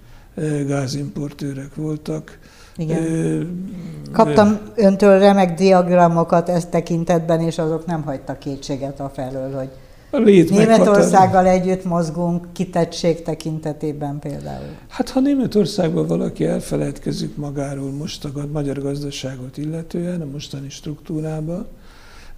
[0.65, 2.39] gázimportőrek voltak
[2.79, 3.67] igen.
[4.11, 9.69] Kaptam öntől remek diagramokat ezt tekintetben, és azok nem hagytak kétséget a felől, hogy
[10.11, 14.65] a Németországgal együtt mozgunk kitettség tekintetében például.
[14.87, 21.67] Hát ha Németországban valaki elfeledkezik magáról most a magyar gazdaságot illetően, a mostani struktúrában,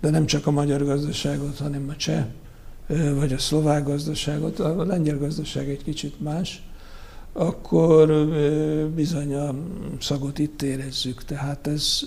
[0.02, 2.24] de nem csak a magyar gazdaságot, hanem a cseh
[3.20, 6.64] vagy a szlovák gazdaságot, a lengyel gazdaság egy kicsit más,
[7.34, 8.28] akkor
[8.96, 9.56] bizony a
[10.00, 11.24] szagot itt érezzük.
[11.24, 12.02] Tehát ez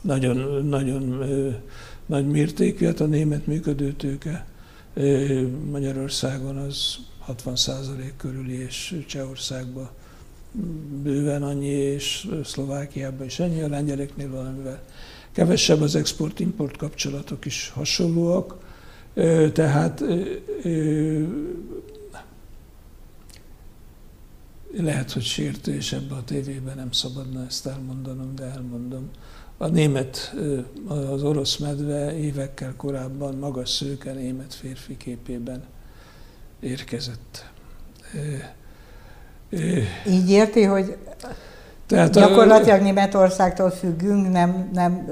[0.00, 1.24] nagyon, nagyon
[2.06, 4.46] nagy mértékű, hát a német működőtőke
[5.70, 7.56] Magyarországon az 60
[8.16, 9.88] körüli, és Csehországban
[11.02, 14.82] bőven annyi, és Szlovákiában is ennyi, a lengyeleknél valamivel
[15.32, 18.56] kevesebb, az export-import kapcsolatok is hasonlóak,
[19.52, 20.04] tehát
[24.76, 29.10] lehet, hogy sértő, és ebbe a tévében nem szabadna ezt elmondanom, de elmondom.
[29.56, 30.34] A német,
[30.88, 35.64] az orosz medve évekkel korábban magas szőke német férfi képében
[36.60, 37.50] érkezett.
[40.06, 40.96] Így érti, hogy
[41.88, 45.06] tehát gyakorlatilag a, Németországtól függünk, nem, nem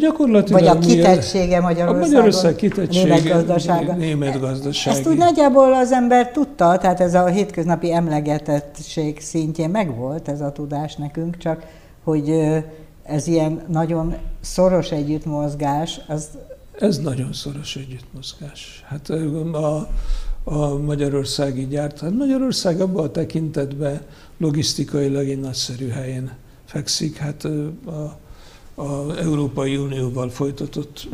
[0.00, 3.92] gyakorlatilag vagy a kitettsége Magyarországon, a Magyarország kitettsége német gazdasága.
[3.92, 4.98] Német gazdasági.
[4.98, 10.52] Ezt úgy nagyjából az ember tudta, tehát ez a hétköznapi emlegetettség szintjén megvolt ez a
[10.52, 11.62] tudás nekünk, csak
[12.04, 12.30] hogy
[13.02, 16.28] ez ilyen nagyon szoros együttmozgás, az...
[16.78, 18.84] Ez nagyon szoros együttmozgás.
[18.86, 19.10] Hát
[19.52, 19.88] a,
[20.44, 24.00] a magyarországi gyárt, hát Magyarország abban a tekintetben
[24.38, 26.32] logisztikailag egy nagyszerű helyen
[26.64, 27.16] fekszik.
[27.16, 27.44] Hát
[27.84, 28.18] a,
[28.74, 31.08] a Európai Unióval folytatott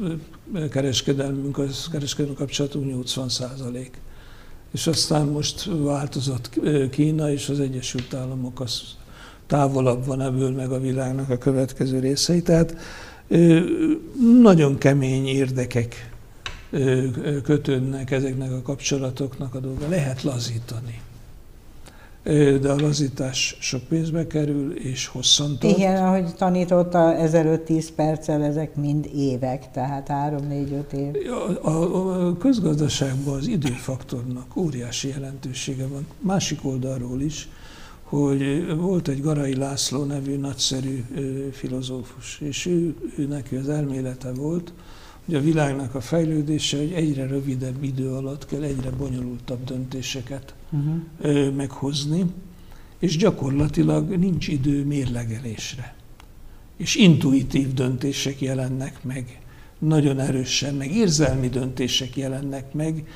[0.70, 4.00] kereskedelmünk, az kereskedelmi kapcsolatunk 80 százalék.
[4.72, 6.60] És aztán most változott
[6.90, 8.82] Kína és az Egyesült Államok, az
[9.46, 12.42] távolabb van ebből meg a világnak a következő részei.
[12.42, 12.76] Tehát
[14.42, 16.12] nagyon kemény érdekek
[17.42, 19.88] kötődnek ezeknek a kapcsolatoknak a dolga.
[19.88, 21.00] Lehet lazítani
[22.60, 25.76] de a lazítás sok pénzbe kerül, és hosszan tart.
[25.76, 31.14] Igen, ahogy tanította, 1005-10 perccel ezek mind évek, tehát 3-4-5 év.
[31.62, 36.06] A, a, a közgazdaságban az időfaktornak óriási jelentősége van.
[36.20, 37.48] Másik oldalról is,
[38.02, 41.04] hogy volt egy Garai László nevű nagyszerű
[41.52, 44.72] filozófus, és ő, ő neki az elmélete volt,
[45.24, 51.54] hogy a világnak a fejlődése, hogy egyre rövidebb idő alatt kell egyre bonyolultabb döntéseket uh-huh.
[51.54, 52.24] meghozni,
[52.98, 55.94] és gyakorlatilag nincs idő mérlegelésre.
[56.76, 59.38] És intuitív döntések jelennek meg,
[59.78, 63.08] nagyon erősen, meg érzelmi döntések jelennek meg,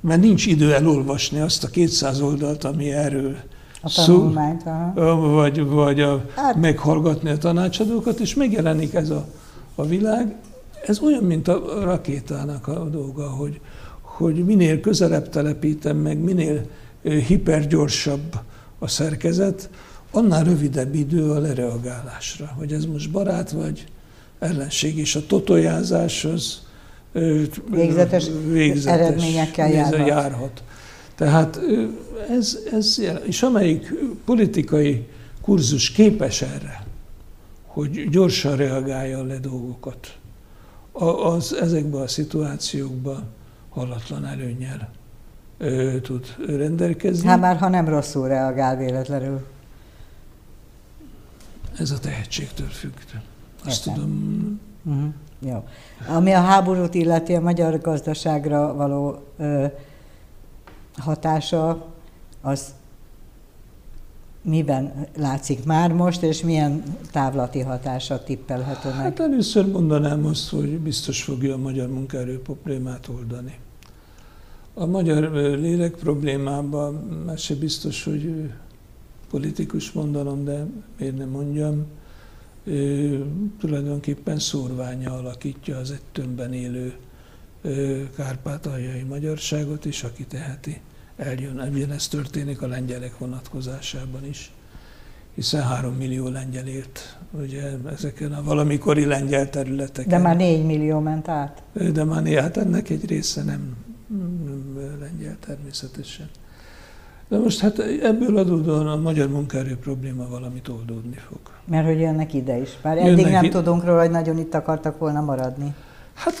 [0.00, 3.36] mert nincs idő elolvasni azt a 200 oldalt, ami erről
[3.82, 4.32] a szó,
[5.34, 6.56] vagy, vagy a, hát.
[6.56, 9.26] meghallgatni a tanácsadókat, és megjelenik ez a,
[9.74, 10.34] a világ,
[10.86, 13.60] Ez olyan, mint a rakétának a dolga, hogy,
[14.00, 16.66] hogy minél közelebb telepítem meg, minél
[17.02, 18.38] hipergyorsabb
[18.78, 19.70] a szerkezet,
[20.10, 23.84] annál rövidebb idő a lereagálásra, hogy ez most barát vagy
[24.38, 26.62] ellenség, és a totojázáshoz
[27.70, 30.06] végzetes, végzetes eredményekkel járhat.
[30.06, 30.62] járhat.
[31.14, 31.60] Tehát
[32.30, 35.06] ez, ez, és amelyik politikai
[35.40, 36.86] kurzus képes erre,
[37.66, 40.16] hogy gyorsan reagálja le dolgokat,
[40.92, 43.24] az ezekben a szituációkban
[43.68, 44.90] hallatlan előnyel
[45.58, 47.28] ö, tud rendelkezni.
[47.28, 49.46] Hát már ha nem rosszul reagál véletlenül.
[51.78, 52.92] Ez a tehetségtől függ.
[53.64, 54.02] Azt Értem.
[54.02, 54.60] tudom.
[54.84, 55.12] Uh-huh.
[55.38, 55.64] Jó.
[56.08, 59.66] Ami a háborút illeti a magyar gazdaságra való ö,
[60.96, 61.86] hatása,
[62.40, 62.74] az
[64.42, 68.98] miben látszik már most, és milyen távlati hatása tippelhető meg?
[68.98, 73.58] Hát először mondanám azt, hogy biztos fogja a magyar munkaerő problémát oldani.
[74.74, 76.94] A magyar lélek problémában,
[77.26, 78.50] már se biztos, hogy
[79.30, 80.66] politikus mondanom, de
[80.98, 81.86] miért nem mondjam,
[83.58, 86.94] tulajdonképpen szórványa alakítja az egy tömbben élő
[88.16, 90.80] kárpátaljai magyarságot, és aki teheti,
[91.16, 91.90] eljön.
[91.90, 94.52] ez történik a lengyelek vonatkozásában is
[95.34, 100.08] hiszen három millió lengyel ért ugye, ezeken a valamikori lengyel területeken.
[100.08, 101.62] De már négy millió ment át?
[101.92, 103.76] De már négy, hát ennek egy része nem,
[104.44, 106.28] nem lengyel természetesen.
[107.28, 111.40] De most hát ebből adódóan a magyar munkaerő probléma valamit oldódni fog.
[111.64, 112.78] Mert hogy jönnek ide is.
[112.82, 113.58] Bár jönnek eddig nem ide.
[113.58, 115.74] tudunk róla, hogy nagyon itt akartak volna maradni.
[116.14, 116.34] Hát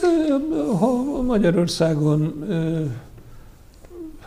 [0.78, 2.44] ha Magyarországon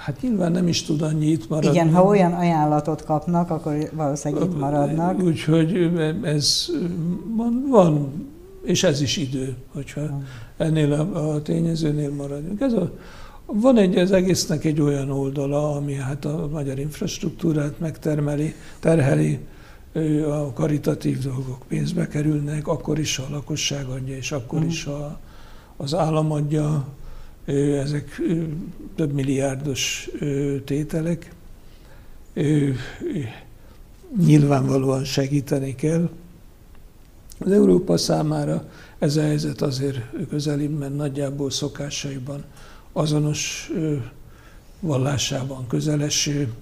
[0.06, 1.70] Hát nyilván nem is tud annyi itt maradni.
[1.70, 5.24] Igen, ha olyan ajánlatot kapnak, akkor valószínűleg itt maradnak.
[5.24, 5.92] Úgyhogy
[6.24, 6.68] ez
[7.36, 8.12] van, van,
[8.64, 10.02] és ez is idő, hogyha
[10.58, 12.62] ennél a, a tényezőnél maradjunk.
[12.62, 12.92] Ez a,
[13.46, 19.40] van egy, az egésznek egy olyan oldala, ami hát a magyar infrastruktúrát megtermeli, terheli,
[20.30, 24.68] a karitatív dolgok pénzbe kerülnek, akkor is a lakosság adja, és akkor mm.
[24.68, 25.20] is a,
[25.78, 26.86] az állam adja,
[27.46, 28.22] ezek
[28.96, 30.10] több milliárdos
[30.66, 31.32] tételek.
[34.26, 36.10] Nyilvánvalóan segíteni kell.
[37.40, 42.44] Az Európa számára ez a helyzet azért közelibb, mert nagyjából szokásaiban
[42.92, 43.72] azonos
[44.80, 46.54] vallásában közeleső,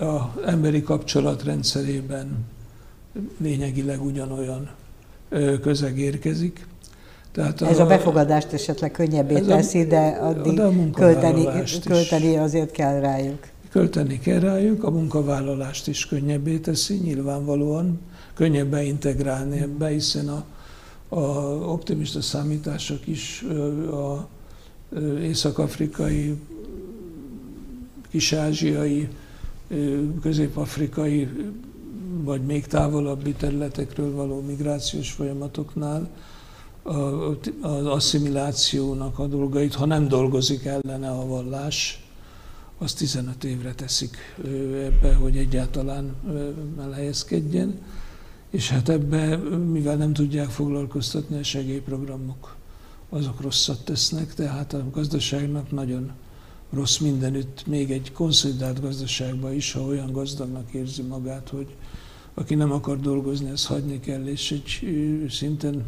[0.00, 2.44] a emberi kapcsolatrendszerében
[3.38, 4.70] lényegileg ugyanolyan
[5.60, 6.66] közeg érkezik.
[7.36, 11.48] Tehát a, Ez a befogadást esetleg könnyebbé teszi, de addig de költeni,
[11.84, 13.46] költeni azért kell rájuk.
[13.70, 18.00] Költeni kell rájuk, a munkavállalást is könnyebbé teszi, nyilvánvalóan
[18.34, 20.44] könnyebb beintegrálni ebbe, hiszen a,
[21.08, 21.20] a
[21.72, 23.44] optimista számítások is
[23.90, 24.28] a
[25.20, 26.34] észak-afrikai,
[28.10, 29.08] kis-ázsiai,
[30.22, 31.28] közép-afrikai
[32.24, 36.10] vagy még távolabbi területekről való migrációs folyamatoknál
[37.60, 42.06] az asszimilációnak a dolgait, ha nem dolgozik ellene a vallás,
[42.78, 44.16] az 15 évre teszik
[44.84, 46.14] ebbe, hogy egyáltalán
[46.80, 47.80] elhelyezkedjen.
[48.50, 52.56] És hát ebbe, mivel nem tudják foglalkoztatni a segélyprogramok,
[53.08, 56.10] azok rosszat tesznek, tehát a gazdaságnak nagyon
[56.70, 61.74] rossz mindenütt, még egy konszolidált gazdaságban is, ha olyan gazdagnak érzi magát, hogy
[62.34, 64.80] aki nem akar dolgozni, ezt hagyni kell, és egy
[65.30, 65.84] szinten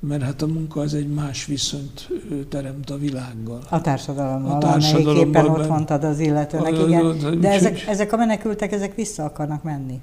[0.00, 2.08] mert hát a munka az egy más viszonyt
[2.48, 3.60] teremt a világgal.
[3.68, 7.40] A társadalommal, a társadalommal éppen ott mondtad az illetőnek, a, igen.
[7.40, 10.00] De ezek, ezek a menekültek, ezek vissza akarnak menni?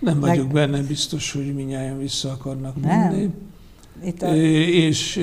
[0.00, 2.98] Nem vagyok benne biztos, hogy minnyáján vissza akarnak nem.
[2.98, 3.30] menni.
[4.04, 4.34] Itt a...
[4.66, 5.20] És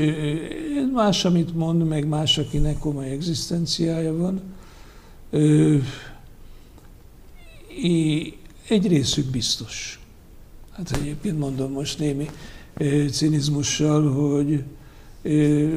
[0.93, 4.41] más, amit mond, meg más, akinek komoly egzisztenciája van.
[8.67, 9.99] Egy részük biztos.
[10.71, 12.29] Hát egyébként mondom most némi
[13.11, 14.63] cinizmussal, hogy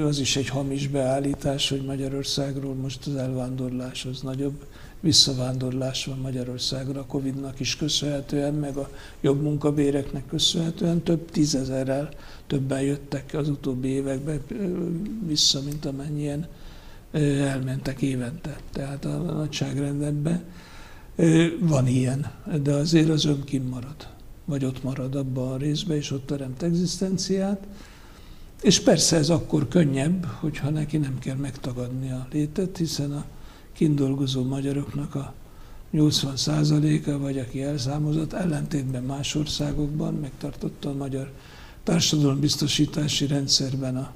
[0.04, 4.66] az is egy hamis beállítás, hogy Magyarországról most az elvándorlás az nagyobb
[5.00, 12.08] visszavándorlás van Magyarországra a Covid-nak is köszönhetően, meg a jobb munkabéreknek köszönhetően több tízezerrel
[12.46, 14.40] többen jöttek az utóbbi években
[15.26, 16.46] vissza, mint amennyien
[17.12, 18.56] elmentek évente.
[18.72, 20.44] Tehát a nagyságrendben
[21.60, 22.30] van ilyen,
[22.62, 24.08] de azért az önkin marad
[24.50, 27.66] vagy ott marad abban a részben, és ott teremt egzisztenciát.
[28.62, 33.24] És persze ez akkor könnyebb, hogyha neki nem kell megtagadni a létet, hiszen a
[33.72, 35.34] kindolgozó magyaroknak a
[35.94, 41.32] 80%-a, vagy aki elszámozott, ellentétben más országokban megtartotta a magyar
[41.82, 44.14] társadalombiztosítási rendszerben a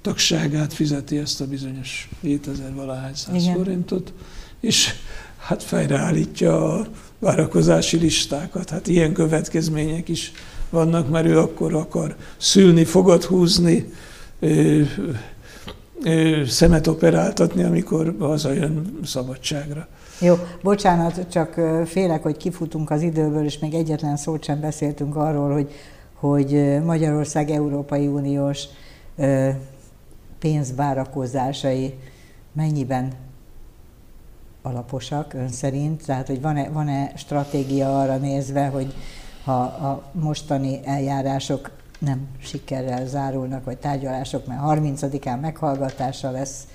[0.00, 4.12] tagságát, fizeti ezt a bizonyos 7000 valahány száz forintot,
[4.60, 4.90] és
[5.38, 6.86] hát fejreállítja a
[7.22, 8.70] várakozási listákat.
[8.70, 10.32] Hát ilyen következmények is
[10.70, 13.92] vannak, mert ő akkor akar szülni, fogad húzni,
[14.40, 14.80] ö,
[16.04, 19.86] ö, szemet operáltatni, amikor hazajön szabadságra.
[20.20, 25.52] Jó, bocsánat, csak félek, hogy kifutunk az időből, és még egyetlen szót sem beszéltünk arról,
[25.52, 25.70] hogy,
[26.14, 28.64] hogy Magyarország Európai Uniós
[30.38, 31.94] pénzvárakozásai
[32.52, 33.12] mennyiben
[34.62, 36.04] alaposak ön szerint?
[36.04, 38.94] Tehát, hogy van-e, van-e stratégia arra nézve, hogy
[39.44, 46.66] ha a mostani eljárások nem sikerrel zárulnak, vagy tárgyalások, mert 30-án meghallgatása lesz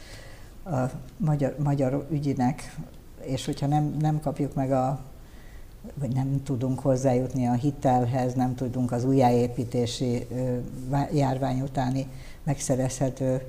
[0.66, 0.78] a
[1.18, 2.76] magyar, magyar ügyinek,
[3.22, 5.00] és hogyha nem, nem kapjuk meg a
[5.94, 10.28] vagy nem tudunk hozzájutni a hitelhez, nem tudunk az újjáépítési
[11.14, 12.08] járvány utáni
[12.44, 13.42] megszerezhető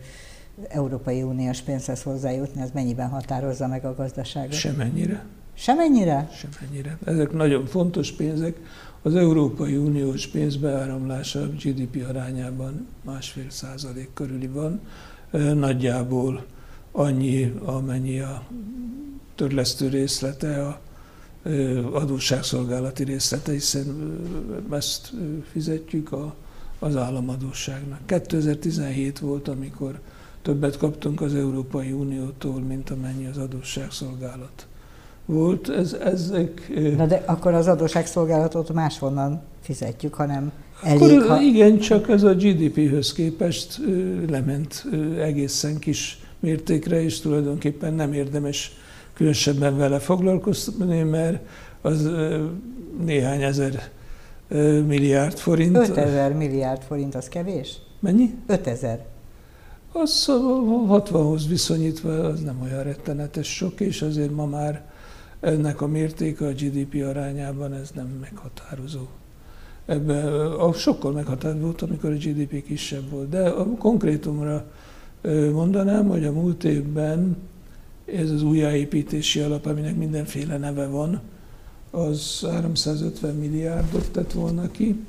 [0.68, 4.53] Európai Uniós pénzhez hozzájutni, az mennyiben határozza meg a gazdaságot?
[4.53, 5.25] Semennyire.
[5.55, 6.29] Semennyire?
[6.33, 6.99] Semennyire.
[7.05, 8.57] Ezek nagyon fontos pénzek.
[9.03, 14.81] Az Európai Uniós pénzbeáramlása GDP arányában másfél százalék körüli van.
[15.55, 16.44] Nagyjából
[16.92, 18.42] annyi, amennyi a
[19.35, 20.81] törlesztő részlete a
[21.92, 24.18] adósságszolgálati részlete, hiszen
[24.71, 25.12] ezt
[25.51, 26.35] fizetjük a,
[26.79, 28.07] az államadóságnak.
[28.07, 30.01] 2017 volt, amikor
[30.49, 34.67] többet kaptunk az Európai Uniótól, mint amennyi az adósságszolgálat
[35.27, 35.69] volt.
[35.69, 36.73] Ez, ezek...
[36.97, 41.41] Na de akkor az adósságszolgálatot máshonnan fizetjük, hanem elég, akkor, ha...
[41.41, 43.81] Igen, csak ez a GDP-höz képest
[44.29, 44.87] lement
[45.19, 48.73] egészen kis mértékre, és tulajdonképpen nem érdemes
[49.15, 51.47] különösebben vele foglalkozni, mert
[51.81, 52.11] az
[53.05, 53.89] néhány ezer
[54.87, 55.77] milliárd forint.
[55.77, 57.77] 5000 milliárd forint, az kevés?
[58.01, 58.35] Mennyi?
[58.47, 59.17] 5000.
[60.03, 64.85] Az 60-hoz viszonyítva az nem olyan rettenetes sok, és azért ma már
[65.41, 69.07] ennek a mértéke a GDP arányában ez nem meghatározó.
[69.87, 73.29] Ebben a sokkal meghatározó volt, amikor a GDP kisebb volt.
[73.29, 74.65] De a konkrétumra
[75.53, 77.37] mondanám, hogy a múlt évben
[78.05, 81.21] ez az újjáépítési alap, aminek mindenféle neve van,
[81.91, 85.05] az 350 milliárdot tett volna ki.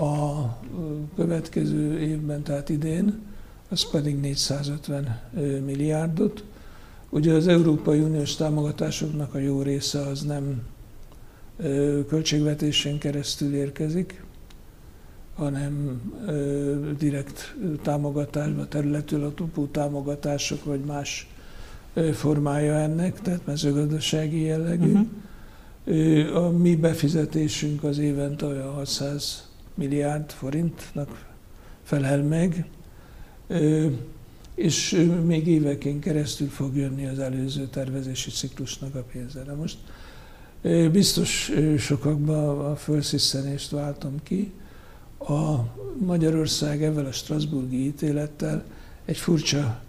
[0.00, 0.44] A
[1.16, 3.26] következő évben, tehát idén,
[3.68, 5.20] az pedig 450
[5.64, 6.44] milliárdot.
[7.10, 10.62] Ugye az Európai Uniós támogatásoknak a jó része az nem
[12.08, 14.24] költségvetésen keresztül érkezik,
[15.34, 16.02] hanem
[16.98, 21.28] direkt támogatásba, területül a tupó támogatások, vagy más
[22.12, 24.92] formája ennek, tehát mezőgazdasági jellegű.
[24.92, 26.44] Uh-huh.
[26.44, 31.26] A mi befizetésünk az évente olyan 600 milliárd forintnak
[31.82, 32.66] felel meg,
[34.54, 39.42] és még éveken keresztül fog jönni az előző tervezési ciklusnak a pénze.
[39.42, 39.78] De most
[40.92, 44.52] biztos sokakban a felsziszenést váltam ki.
[45.18, 45.54] A
[45.98, 48.64] Magyarország ezzel a Strasburgi ítélettel
[49.04, 49.80] egy furcsa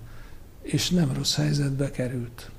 [0.62, 2.50] és nem rossz helyzetbe került.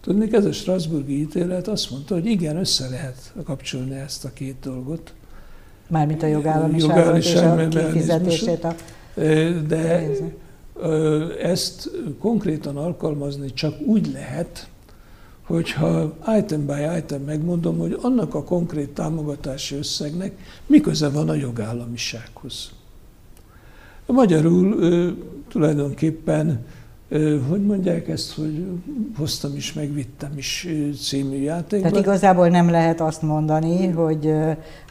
[0.00, 4.56] Tudni, ez a Strasburgi ítélet azt mondta, hogy igen, össze lehet kapcsolni ezt a két
[4.60, 5.12] dolgot.
[5.88, 8.74] Mármint a jogállamiságot és a kifizetését a
[9.66, 10.10] De
[11.42, 14.68] ezt konkrétan alkalmazni csak úgy lehet,
[15.42, 21.34] hogyha item by item megmondom, hogy annak a konkrét támogatási összegnek mi köze van a
[21.34, 22.70] jogállamisághoz.
[24.06, 24.76] Magyarul
[25.48, 26.64] tulajdonképpen
[27.48, 28.64] hogy mondják ezt, hogy
[29.16, 30.68] hoztam is, megvittem is
[31.00, 31.90] című játékban.
[31.90, 34.30] Tehát igazából nem lehet azt mondani, hogy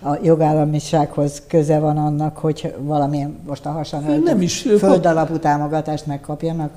[0.01, 6.71] a jogállamisághoz köze van annak, hogy valamilyen, most a hasan nem is, földalapú támogatást megkapjanak?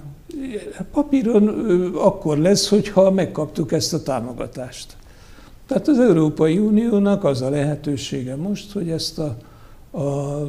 [0.93, 1.49] Papíron
[1.95, 4.97] akkor lesz, hogyha megkaptuk ezt a támogatást.
[5.67, 9.37] Tehát az Európai Uniónak az a lehetősége most, hogy ezt a,
[9.99, 10.43] a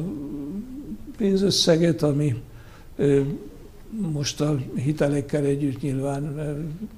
[1.16, 2.34] pénzösszeget, ami
[4.12, 6.36] most a hitelekkel együtt nyilván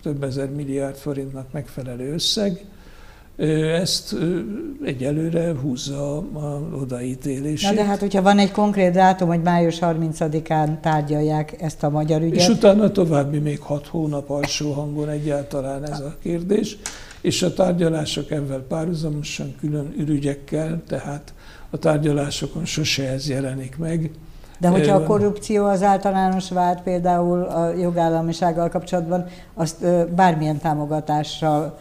[0.02, 2.64] több ezer milliárd forintnak megfelelő összeg,
[3.36, 4.16] ezt
[4.84, 7.70] egyelőre húzza a odaítélését.
[7.70, 12.22] Na de hát, hogyha van egy konkrét dátum, hogy május 30-án tárgyalják ezt a magyar
[12.22, 12.38] ügyet.
[12.38, 16.76] És utána további még hat hónap alsó hangon egyáltalán ez a kérdés,
[17.20, 21.34] és a tárgyalások ebben párhuzamosan külön ürügyekkel, tehát
[21.70, 24.10] a tárgyalásokon sose ez jelenik meg,
[24.62, 29.76] de hogyha a korrupció az általános vált például a jogállamisággal kapcsolatban, azt
[30.14, 31.78] bármilyen támogatással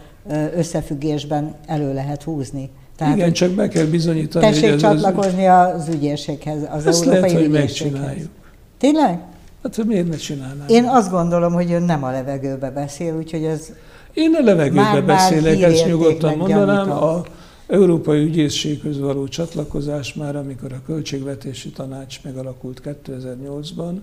[0.56, 2.70] összefüggésben elő lehet húzni.
[2.98, 7.04] Tehát, Igen, csak be kell bizonyítani, tessék hogy ez csatlakozni az, az ügyészséghez, az ezt
[7.04, 7.92] európai lehet, hogy ügyészséghez.
[7.92, 8.30] megcsináljuk.
[8.78, 9.20] Tényleg?
[9.64, 10.66] Hát miért ne csinálnám?
[10.68, 13.72] Én azt gondolom, hogy ön nem a levegőbe beszél, úgyhogy ez...
[14.14, 16.76] Én a levegőbe már, beszélek, már ezt nyugodtan mondanám.
[16.76, 17.04] Gyanítom.
[17.04, 17.22] A
[17.72, 24.00] Európai Ügyészséghez való csatlakozás már, amikor a Költségvetési Tanács megalakult 2008-ban,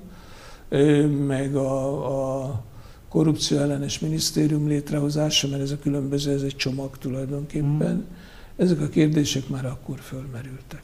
[1.27, 2.63] meg a, a
[3.09, 7.95] korrupció ellenes minisztérium létrehozása, mert ez a különböző, ez egy csomag tulajdonképpen.
[7.95, 8.15] Mm.
[8.57, 10.83] Ezek a kérdések már akkor fölmerültek.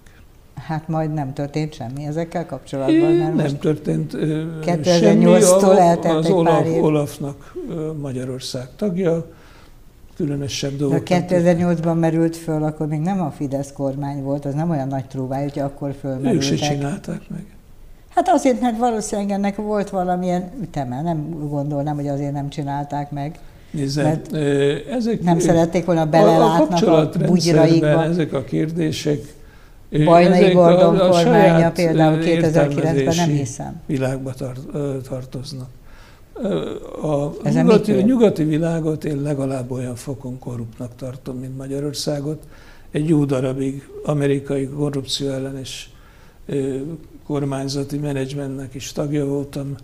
[0.54, 6.66] Hát majd nem történt semmi ezekkel kapcsolatban, mert Nem történt 2008-tól eltelt az Olaf.
[6.80, 7.54] Olafnak
[8.00, 9.26] Magyarország tagja,
[10.16, 11.08] különösebb dolgok.
[11.08, 15.04] Ha 2008-ban merült föl, akkor még nem a Fidesz kormány volt, az nem olyan nagy
[15.04, 16.34] tróváj, hogy akkor fölmerültek.
[16.34, 17.44] Ők se csinálták meg.
[18.08, 23.38] Hát azért, mert valószínűleg ennek volt valamilyen üteme, nem gondolnám, hogy azért nem csinálták meg.
[23.70, 24.32] Nézze, Mert
[24.90, 28.04] ezek, nem szerették volna a, a belelátnak a bugyraikba.
[28.04, 29.18] ezek a kérdések
[30.04, 33.80] Bajnai ezek Gordon a, a kormánya például 2009-ben nem hiszem.
[33.86, 34.52] világba tar,
[35.08, 35.68] tartoznak.
[37.02, 42.46] A Ezen nyugati, a nyugati világot én legalább olyan fokon korruptnak tartom, mint Magyarországot.
[42.90, 45.90] Egy jó darabig amerikai korrupció ellenes
[47.26, 49.76] kormányzati menedzsmentnek is tagja voltam,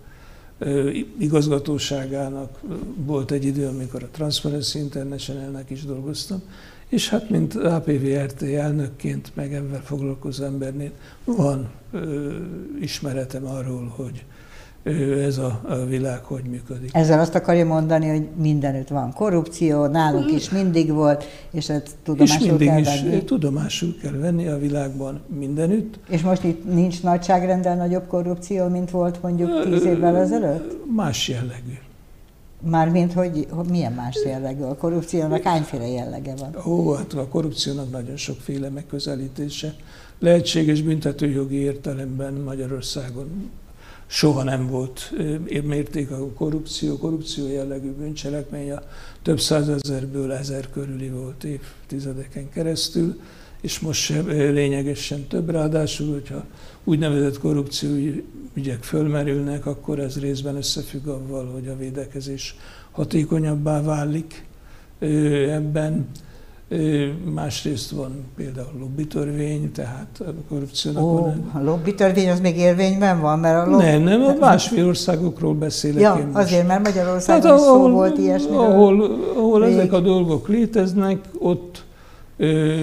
[1.18, 2.60] igazgatóságának
[2.96, 6.42] volt egy idő, amikor a Transparency International-nek is dolgoztam,
[6.88, 10.90] és hát mint APVRT elnökként, meg ebben foglalkozó embernél
[11.24, 12.34] van ö,
[12.80, 14.24] ismeretem arról, hogy
[15.26, 16.90] ez a, a világ hogy működik.
[16.92, 21.92] Ezzel azt akarja mondani, hogy mindenütt van korrupció, nálunk is mindig volt, és ezt És
[22.02, 23.24] tudomásul mindig kell is venni.
[23.24, 25.98] tudomásul kell venni a világban mindenütt.
[26.08, 30.94] És most itt nincs nagyságrendel nagyobb korrupció, mint volt mondjuk tíz évvel ezelőtt?
[30.94, 31.78] Más jellegű.
[32.62, 34.62] Mármint, hogy, hogy milyen más jellegű?
[34.62, 36.72] A korrupciónak hányféle jellege van?
[36.72, 39.74] Ó, hát a korrupciónak nagyon sokféle megközelítése.
[40.18, 43.50] Lehetséges büntetőjogi értelemben Magyarországon
[44.10, 45.12] soha nem volt
[45.62, 48.82] mérték a korrupció, korrupció jellegű bűncselekmény, a
[49.22, 53.20] több százezerből ezer körüli volt évtizedeken keresztül,
[53.60, 56.44] és most sem lényegesen több, ráadásul, hogyha
[56.84, 62.56] úgynevezett korrupciói ügyek fölmerülnek, akkor ez részben összefügg avval, hogy a védekezés
[62.90, 64.46] hatékonyabbá válik
[65.48, 66.08] ebben.
[67.34, 73.20] Másrészt van például lobbitörvény, tehát a korrupciónak Ó, van a lobby törvény az még érvényben
[73.20, 73.84] van, mert a lobby...
[73.84, 76.36] nem, nem, a másfél országokról beszélek Ja, én most.
[76.46, 78.58] azért, mert Magyarországon Tehát is szó volt ilyesmiről.
[78.58, 79.02] ahol,
[79.36, 79.72] ahol Rég.
[79.72, 81.84] ezek a dolgok léteznek, ott,
[82.36, 82.80] ö,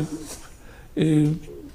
[0.93, 1.21] ö,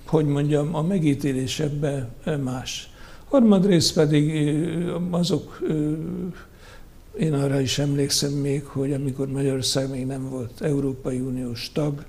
[0.07, 2.09] hogy mondjam, a megítélés ebbe
[2.45, 2.91] más.
[3.31, 4.53] Harmadrészt pedig
[5.11, 5.93] azok, ö,
[7.19, 12.05] én arra is emlékszem még, hogy amikor Magyarország még nem volt Európai Uniós tag,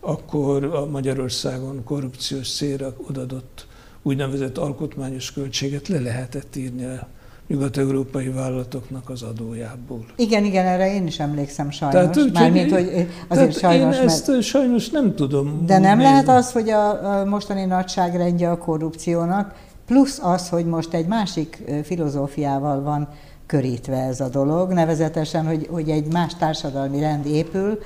[0.00, 3.66] akkor a Magyarországon korrupciós célra odadott
[4.02, 7.06] úgynevezett alkotmányos költséget le lehetett írni a
[7.46, 10.04] nyugat-európai vállalatoknak az adójából.
[10.16, 12.16] Igen, igen, erre én is emlékszem sajnos.
[12.16, 14.28] Tehát, Mármint, hogy azért Tehát sajnos, én mert...
[14.28, 15.66] ezt sajnos nem tudom.
[15.66, 19.54] De nem még- lehet az, hogy a, a mostani nagyságrendje a korrupciónak,
[19.86, 23.08] plusz az, hogy most egy másik filozófiával van
[23.48, 27.78] körítve ez a dolog, nevezetesen, hogy, hogy egy más társadalmi rend épül,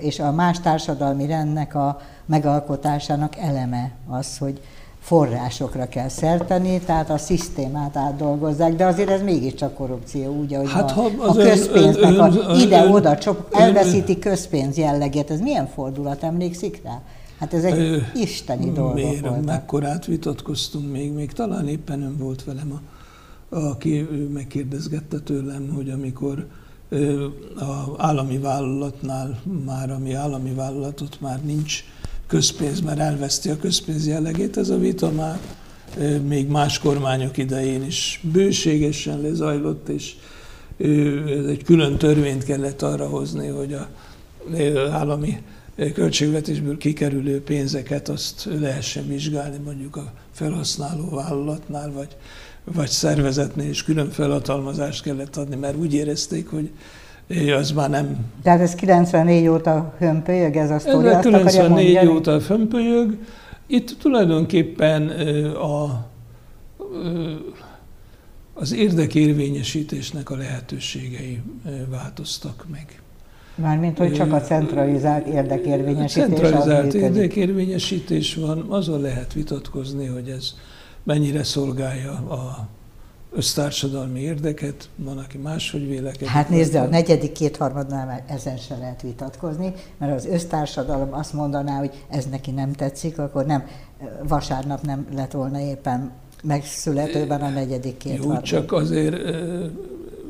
[0.00, 4.60] és a más társadalmi rendnek a megalkotásának eleme az, hogy
[5.00, 10.90] forrásokra kell szerteni, tehát a szisztémát átdolgozzák, de azért ez mégiscsak korrupció, úgy, ahogy Hát,
[10.90, 15.30] a az ön- közpénznek a ide-oda, ön- elveszíti közpénz jellegét.
[15.30, 17.00] Ez milyen fordulat, emlékszik rá?
[17.38, 19.20] Hát ez egy Ö, isteni dolgok Miért?
[19.20, 19.44] voltak.
[19.44, 22.80] Mekkorát vitatkoztunk még, még talán éppen ön volt velem, a,
[23.50, 26.46] aki megkérdezgette tőlem, hogy amikor
[27.56, 31.84] a állami vállalatnál már, ami állami vállalatot már nincs
[32.26, 35.40] közpénz, mert elveszti a közpénz jellegét, ez a vita már
[36.26, 40.14] még más kormányok idején is bőségesen lezajlott, és
[41.48, 43.88] egy külön törvényt kellett arra hozni, hogy a
[44.90, 45.42] állami
[45.94, 52.16] költségvetésből kikerülő pénzeket azt lehessen vizsgálni mondjuk a felhasználó vállalatnál, vagy,
[52.64, 56.70] vagy szervezetnél, és külön felhatalmazást kellett adni, mert úgy érezték, hogy
[57.58, 58.16] az már nem...
[58.42, 62.16] Tehát ez 94 óta hömpölyög ez a Ez sztori, a azt akarja 94 mondani?
[62.16, 63.16] óta fömpölyög.
[63.66, 65.08] Itt tulajdonképpen
[65.54, 66.06] a,
[68.54, 71.40] az érdekérvényesítésnek a lehetőségei
[71.88, 73.00] változtak meg.
[73.54, 80.54] Mármint, hogy csak a centralizált érdekérvényesítés az Centralizált érdekérvényesítés van, azon lehet vitatkozni, hogy ez
[81.02, 82.68] mennyire szolgálja a,
[83.32, 86.28] össztársadalmi érdeket, van, aki máshogy vélekedik.
[86.28, 92.04] Hát nézd, a negyedik kétharmadnál ezen se lehet vitatkozni, mert az össztársadalom azt mondaná, hogy
[92.08, 93.66] ez neki nem tetszik, akkor nem,
[94.28, 98.36] vasárnap nem lett volna éppen megszületőben a negyedik kétharmad.
[98.36, 99.14] Jó, csak azért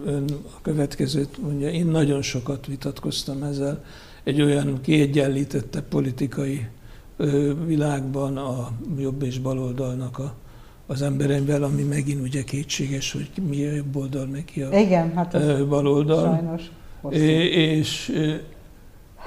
[0.05, 0.25] ön
[0.57, 3.85] a következőt mondja, én nagyon sokat vitatkoztam ezzel,
[4.25, 6.67] egy olyan kiegyenlítette politikai
[7.67, 10.35] világban a jobb és baloldalnak a
[10.91, 15.13] az embereivel, ami megint ugye kétséges, hogy mi a jobb oldal, meg ki a Igen,
[15.15, 16.25] hát bal oldal.
[16.35, 16.63] Sajnos.
[17.81, 18.13] És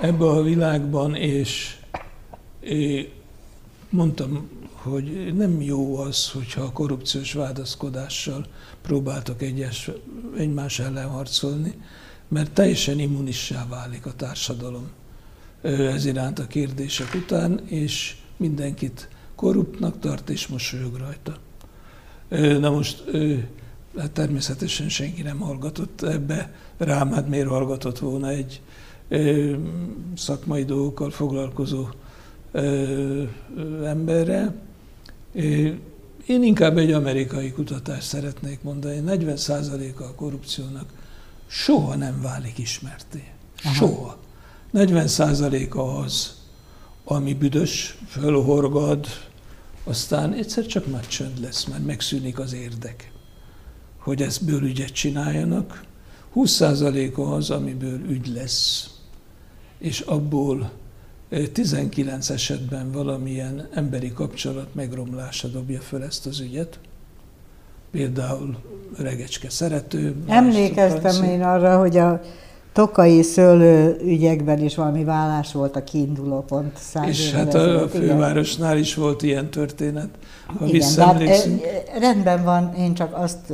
[0.02, 1.78] ebbe a világban, és
[3.90, 8.46] mondtam, hogy nem jó az, hogyha a korrupciós vádaszkodással
[8.82, 9.90] próbáltak egyes,
[10.38, 11.74] egymás ellen harcolni,
[12.28, 14.90] mert teljesen immunissá válik a társadalom
[15.62, 21.38] ez iránt a kérdések után, és mindenkit korruptnak tart és mosolyog rajta.
[22.60, 23.04] Na most
[23.98, 28.62] hát természetesen senki nem hallgatott ebbe, rám hát miért hallgatott volna egy
[30.16, 31.88] szakmai dolgokkal foglalkozó
[33.84, 34.54] emberre.
[36.26, 39.02] Én inkább egy amerikai kutatást szeretnék mondani.
[39.06, 40.86] 40%-a a korrupciónak
[41.48, 43.24] soha nem válik ismerté.
[43.56, 44.18] Soha.
[44.74, 46.36] 40%-a az,
[47.04, 49.08] ami büdös, fölhorgad,
[49.84, 53.12] aztán egyszer csak nagy csönd lesz, mert megszűnik az érdek,
[53.98, 55.84] hogy ezt ügyet csináljanak.
[56.36, 58.90] 20%-a az, amiből ügy lesz,
[59.80, 60.72] és abból
[61.52, 66.80] 19 esetben valamilyen emberi kapcsolat megromlása dobja föl ezt az ügyet.
[67.92, 68.58] Például
[68.98, 70.16] regecske szerető.
[70.28, 72.22] Emlékeztem én arra, hogy a
[72.74, 76.80] tokai szőlő ügyekben is valami vállás volt a kiinduló pont.
[77.06, 80.10] És hát a fővárosnál is volt ilyen történet,
[80.46, 81.22] ha Igen, hát,
[82.00, 83.54] rendben van, én csak azt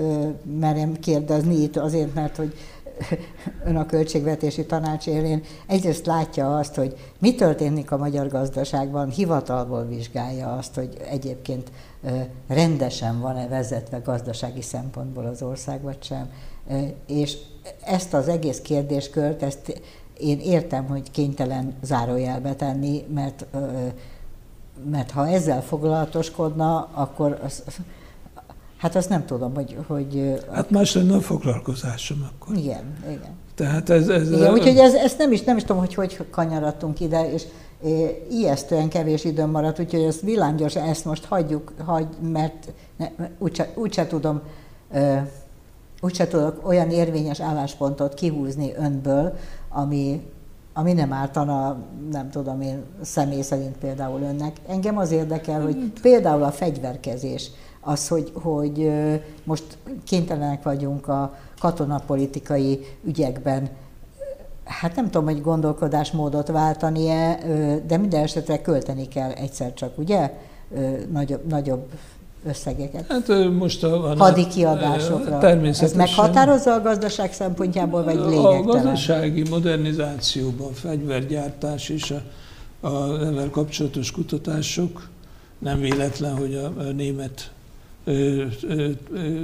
[0.60, 2.54] merem kérdezni itt azért, mert hogy
[3.68, 9.86] ön a költségvetési tanács élén egyrészt látja azt, hogy mi történik a magyar gazdaságban, hivatalból
[9.86, 11.72] vizsgálja azt, hogy egyébként
[12.48, 16.30] rendesen van-e vezetve gazdasági szempontból az ország, vagy sem.
[17.08, 17.38] És
[17.86, 19.82] ezt az egész kérdéskört, ezt
[20.18, 23.46] én értem, hogy kénytelen zárójelbe tenni, mert,
[24.92, 27.64] mert ha ezzel foglalatoskodna, akkor az,
[28.78, 29.78] hát azt nem tudom, hogy...
[29.88, 32.56] hogy hát más lenne a foglalkozásom akkor.
[32.56, 33.38] Igen, igen.
[33.56, 34.08] Tehát ez...
[34.08, 34.52] ez igen, a...
[34.52, 37.44] úgyhogy ez, ezt nem is, nem is tudom, hogy hogy kanyaradtunk ide, és
[38.30, 43.08] ijesztően kevés időm maradt, úgyhogy ezt villámgyorsan ezt most hagyjuk, hagy, mert ne,
[43.38, 44.42] úgyse, úgyse tudom
[46.02, 49.34] úgyse tudok olyan érvényes álláspontot kihúzni önből,
[49.70, 50.22] ami,
[50.74, 51.78] ami nem ártana,
[52.12, 54.58] nem tudom én, személy szerint például önnek.
[54.68, 58.92] Engem az érdekel, hogy például a fegyverkezés, az, hogy, hogy
[59.44, 63.70] most kénytelenek vagyunk a katonapolitikai ügyekben
[64.70, 67.40] hát nem tudom, hogy gondolkodásmódot váltani-e,
[67.88, 70.34] de minden esetre költeni kell egyszer csak, ugye?
[71.12, 71.92] Nagyobb, nagyobb
[72.46, 73.06] összegeket.
[73.08, 75.38] Hát most a, a hadi kiadásokra.
[75.38, 75.86] Természetesen.
[75.86, 78.62] Ez meghatározza a gazdaság szempontjából, vagy lényegtelen?
[78.62, 82.22] A gazdasági modernizációban fegyvergyártás és a,
[82.88, 85.10] a ezzel kapcsolatos kutatások
[85.60, 87.52] nem véletlen, hogy a, a német
[88.04, 89.42] ö, ö, ö,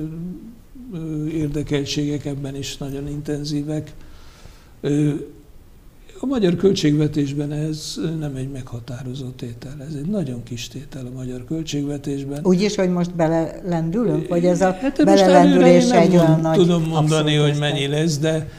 [1.28, 3.94] érdekeltségek ebben is nagyon intenzívek.
[6.26, 11.46] A magyar költségvetésben ez nem egy meghatározó tétel, ez egy nagyon kis tétel a magyar
[11.46, 12.40] költségvetésben.
[12.44, 17.36] Úgy is, hogy most belelendülünk, vagy ez a hát belelendülés egy olyan nagy tudom mondani,
[17.36, 18.50] hogy mennyi lesz, de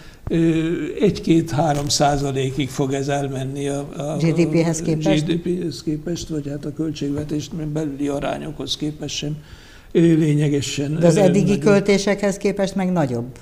[1.00, 5.26] egy-két-három százalékig fog ez elmenni a, a GDP-hez képest?
[5.26, 9.36] GDP-hez képest, vagy hát a költségvetés belüli arányokhoz képest sem
[9.92, 10.98] lényegesen.
[11.00, 11.64] De az eddigi nagyobb.
[11.64, 13.38] költésekhez képest meg nagyobb?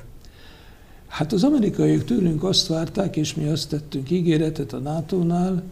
[1.15, 5.63] Hát az amerikaiak tőlünk azt várták, és mi azt tettünk ígéretet a NATO-nál,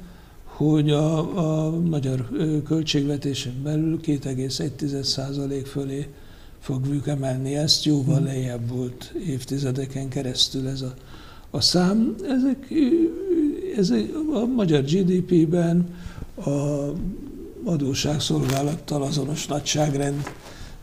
[0.45, 1.18] hogy a,
[1.66, 2.28] a magyar
[2.64, 6.07] költségvetésen belül 2,1% fölé
[6.61, 8.24] fogjuk emelni ezt, jóval hmm.
[8.24, 10.95] lejjebb volt évtizedeken keresztül ez a,
[11.51, 12.14] a szám.
[12.28, 12.72] Ezek,
[13.76, 13.90] ez
[14.32, 15.95] a magyar GDP-ben
[16.45, 16.51] a
[17.64, 20.22] adósságszolgálattal azonos nagyságrend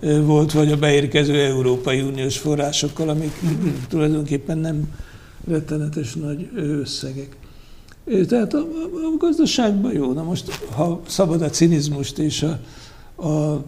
[0.02, 3.32] volt, vagy a beérkező Európai Uniós forrásokkal, amik
[3.90, 4.94] tulajdonképpen nem
[5.48, 7.38] rettenetes nagy összegek.
[8.28, 10.14] Tehát a, a, a gazdaságban jó.
[10.14, 12.60] Na most, ha szabad a cinizmust és a,
[13.28, 13.64] a,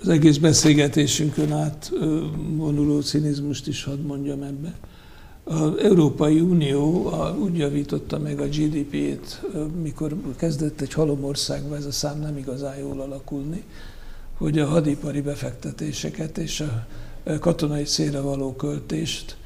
[0.00, 1.92] az egész beszélgetésünkön át
[2.56, 4.74] vonuló cinizmust is hadd mondjam ebbe.
[5.44, 9.42] Az Európai Unió úgy javította meg a GDP-t,
[9.82, 13.62] mikor kezdett egy halomországban ez a szám nem igazán jól alakulni,
[14.38, 16.86] hogy a hadipari befektetéseket és a
[17.38, 19.36] katonai célra való költést,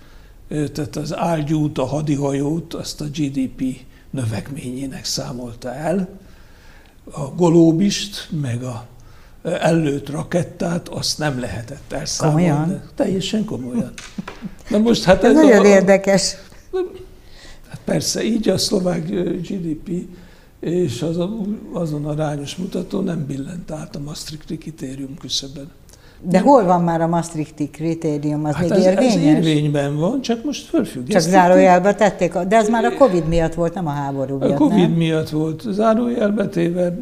[0.48, 3.62] tehát az ágyút, a hadihajót, azt a GDP
[4.10, 6.08] növekményének számolta el,
[7.10, 8.86] a golóbist, meg a
[9.42, 12.48] előtt rakettát, azt nem lehetett elszámolni.
[12.48, 12.82] Komolyan?
[12.94, 13.92] Teljesen komolyan.
[14.68, 16.36] Na most hát ez, ez nagyon a, érdekes.
[17.68, 19.10] Hát persze, így a szlovák
[19.48, 19.90] GDP
[20.60, 21.30] és az a,
[21.72, 25.70] azon arányos mutató nem billent át a Maastrichti kritérium küszöbön.
[26.22, 28.44] De hol van már a Maastrichti kritérium?
[28.44, 29.14] Az hát még ez, érvényes?
[29.14, 31.12] Ez érvényben van, csak most fölfüggesztették.
[31.12, 34.54] Csak zárójelbe tették, de ez már a Covid miatt volt, nem a háború miatt, A
[34.54, 34.90] Covid nem?
[34.90, 35.64] miatt volt.
[35.70, 36.98] Zárójelbe téve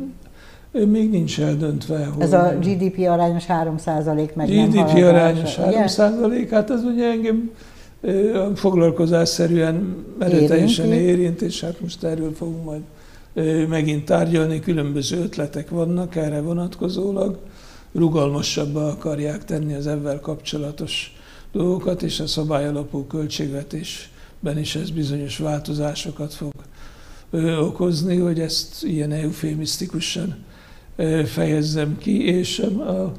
[0.85, 2.05] még nincs eldöntve.
[2.05, 3.77] Hogy ez a GDP arányos 3
[4.35, 7.51] meg GDP nem arányos 3 százalék, hát ez ugye engem
[8.55, 12.81] foglalkozásszerűen erőteljesen érint, és hát most erről fogunk majd
[13.68, 17.39] megint tárgyalni, különböző ötletek vannak erre vonatkozólag,
[17.93, 21.16] rugalmasabbá akarják tenni az ebben kapcsolatos
[21.53, 26.53] dolgokat, és a szabályalapú költségvetésben is ez bizonyos változásokat fog
[27.61, 30.37] okozni, hogy ezt ilyen eufémisztikusan
[31.27, 33.13] fejezzem ki, és a,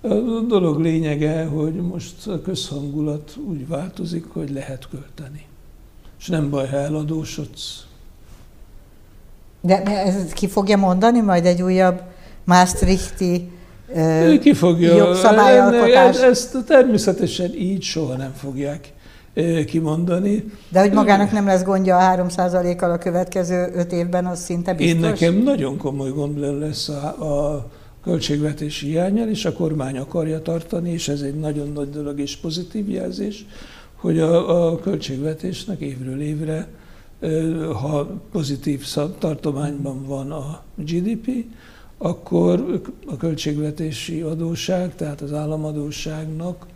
[0.00, 0.14] a
[0.48, 5.44] dolog lényege, hogy most a közhangulat úgy változik, hogy lehet költeni.
[6.18, 7.86] És nem baj, ha eladósodsz,
[9.60, 12.02] de ez ki fogja mondani majd egy újabb
[12.44, 13.50] Maastrichti
[14.40, 16.20] ki fogja, jogszabályalkotás?
[16.20, 18.92] Ezt természetesen így soha nem fogják
[19.66, 20.44] kimondani.
[20.68, 24.94] De hogy magának nem lesz gondja a 3%-kal a következő öt évben, az szinte biztos?
[24.94, 27.06] Én nekem nagyon komoly gond lesz a,
[27.52, 27.66] a
[28.04, 32.90] költségvetési hiányel, és a kormány akarja tartani, és ez egy nagyon nagy dolog és pozitív
[32.90, 33.46] jelzés,
[33.94, 36.68] hogy a, a költségvetésnek évről évre
[37.80, 38.86] ha pozitív
[39.18, 41.44] tartományban van a GDP,
[41.98, 46.66] akkor a költségvetési adóság, tehát az államadóságnak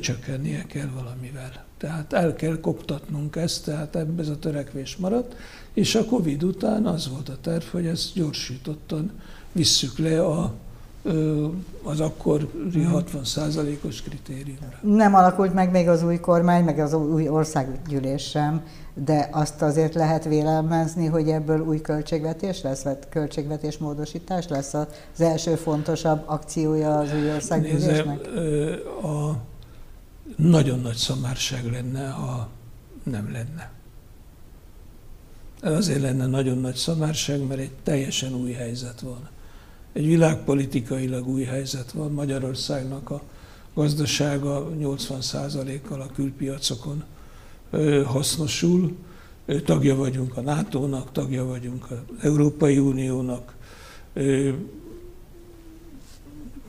[0.00, 1.64] csökkennie kell valamivel.
[1.78, 5.36] Tehát el kell koptatnunk ezt, tehát ebbe ez a törekvés maradt,
[5.72, 9.10] és a Covid után az volt a terv, hogy ezt gyorsítottan
[9.52, 10.54] visszük le a
[11.82, 14.78] az akkori 60%-os kritériumra.
[14.80, 18.62] Nem alakult meg még az új kormány, meg az új országgyűlés sem,
[19.04, 24.86] de azt azért lehet vélelmezni, hogy ebből új költségvetés lesz, vagy költségvetés módosítás lesz az
[25.20, 28.26] első fontosabb akciója az új országgyűlésnek?
[29.02, 29.36] A
[30.36, 32.48] nagyon nagy szamárság lenne, ha
[33.02, 33.70] nem lenne.
[35.76, 39.28] Azért lenne nagyon nagy szamárság, mert egy teljesen új helyzet van
[39.98, 42.12] egy világpolitikailag új helyzet van.
[42.12, 43.22] Magyarországnak a
[43.74, 47.04] gazdasága 80%-kal a külpiacokon
[48.04, 48.96] hasznosul.
[49.64, 53.54] Tagja vagyunk a NATO-nak, tagja vagyunk az Európai Uniónak.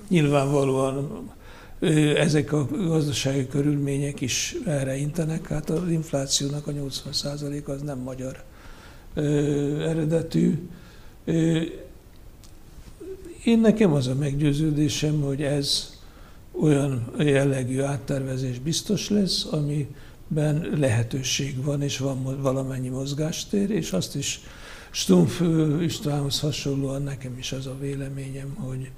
[0.08, 1.30] Nyilvánvalóan
[2.16, 8.43] ezek a gazdasági körülmények is erre intenek, hát az inflációnak a 80% az nem magyar
[9.80, 10.70] eredetű.
[13.43, 15.97] Én nekem az a meggyőződésem, hogy ez
[16.52, 19.43] olyan jellegű áttervezés biztos lesz,
[20.30, 24.40] amiben lehetőség van, és van valamennyi mozgástér, és azt is
[24.92, 25.42] Stumpf
[25.82, 28.92] Istvánhoz hasonlóan nekem is az a véleményem, hogy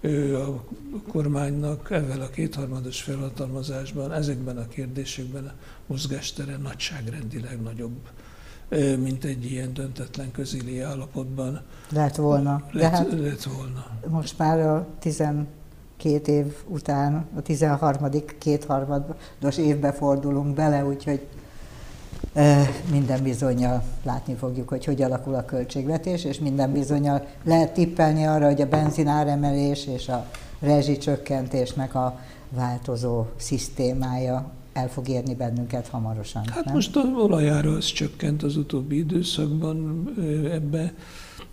[0.00, 0.64] ő a
[1.08, 5.52] kormánynak ezzel a kétharmados felhatalmazásban, ezekben a kérdésekben a
[5.86, 7.98] mozgástere nagyságrendileg nagyobb
[8.98, 11.60] mint egy ilyen döntetlen közéli állapotban.
[11.90, 12.62] Lehet volna.
[12.72, 13.86] Lett, hát lett volna.
[14.08, 14.86] Most már a
[15.96, 18.10] 12 év után, a 13.
[18.38, 21.26] kétharmados évbe fordulunk bele, úgyhogy
[22.90, 28.46] minden bizonyal látni fogjuk, hogy hogy alakul a költségvetés, és minden bizonyal lehet tippelni arra,
[28.46, 30.26] hogy a benzin áremelés és a
[30.60, 36.42] rezsicsökkentésnek a változó szisztémája el fog érni bennünket hamarosan.
[36.46, 36.74] Hát nem?
[36.74, 40.08] most az olajára az csökkent az utóbbi időszakban
[40.52, 40.92] ebbe.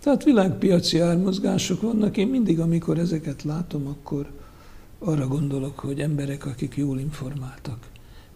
[0.04, 2.16] Tehát világpiaci ármozgások vannak.
[2.16, 4.30] Én mindig, amikor ezeket látom, akkor
[4.98, 7.86] arra gondolok, hogy emberek, akik jól informáltak,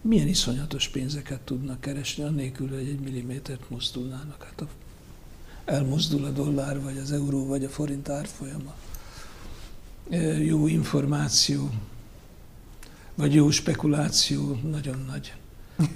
[0.00, 4.42] milyen iszonyatos pénzeket tudnak keresni, annélkül, hogy egy millimétert mozdulnának.
[4.42, 4.68] Hát a,
[5.64, 8.74] elmozdul a dollár, vagy az euró, vagy a forint árfolyama.
[10.44, 11.70] Jó információ,
[13.14, 15.34] vagy jó spekuláció nagyon nagy.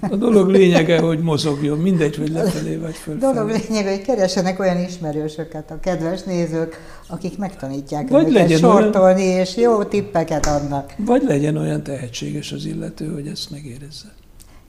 [0.01, 3.33] A dolog lényege, hogy mozogjon, mindegy, hogy lefelé vagy fölfelé.
[3.33, 9.21] Dolog lényege, hogy keresenek olyan ismerősöket a kedves nézők, akik megtanítják vagy őket legyen sortolni,
[9.21, 10.93] olyan, és jó tippeket adnak.
[10.97, 14.13] Vagy legyen olyan tehetséges az illető, hogy ezt megérezze.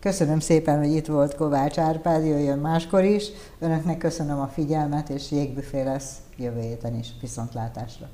[0.01, 3.25] Köszönöm szépen, hogy itt volt Kovács Árpád, jöjjön máskor is.
[3.59, 7.09] Önöknek köszönöm a figyelmet, és jégbüfé lesz jövő héten is.
[7.21, 8.09] Viszontlátásra!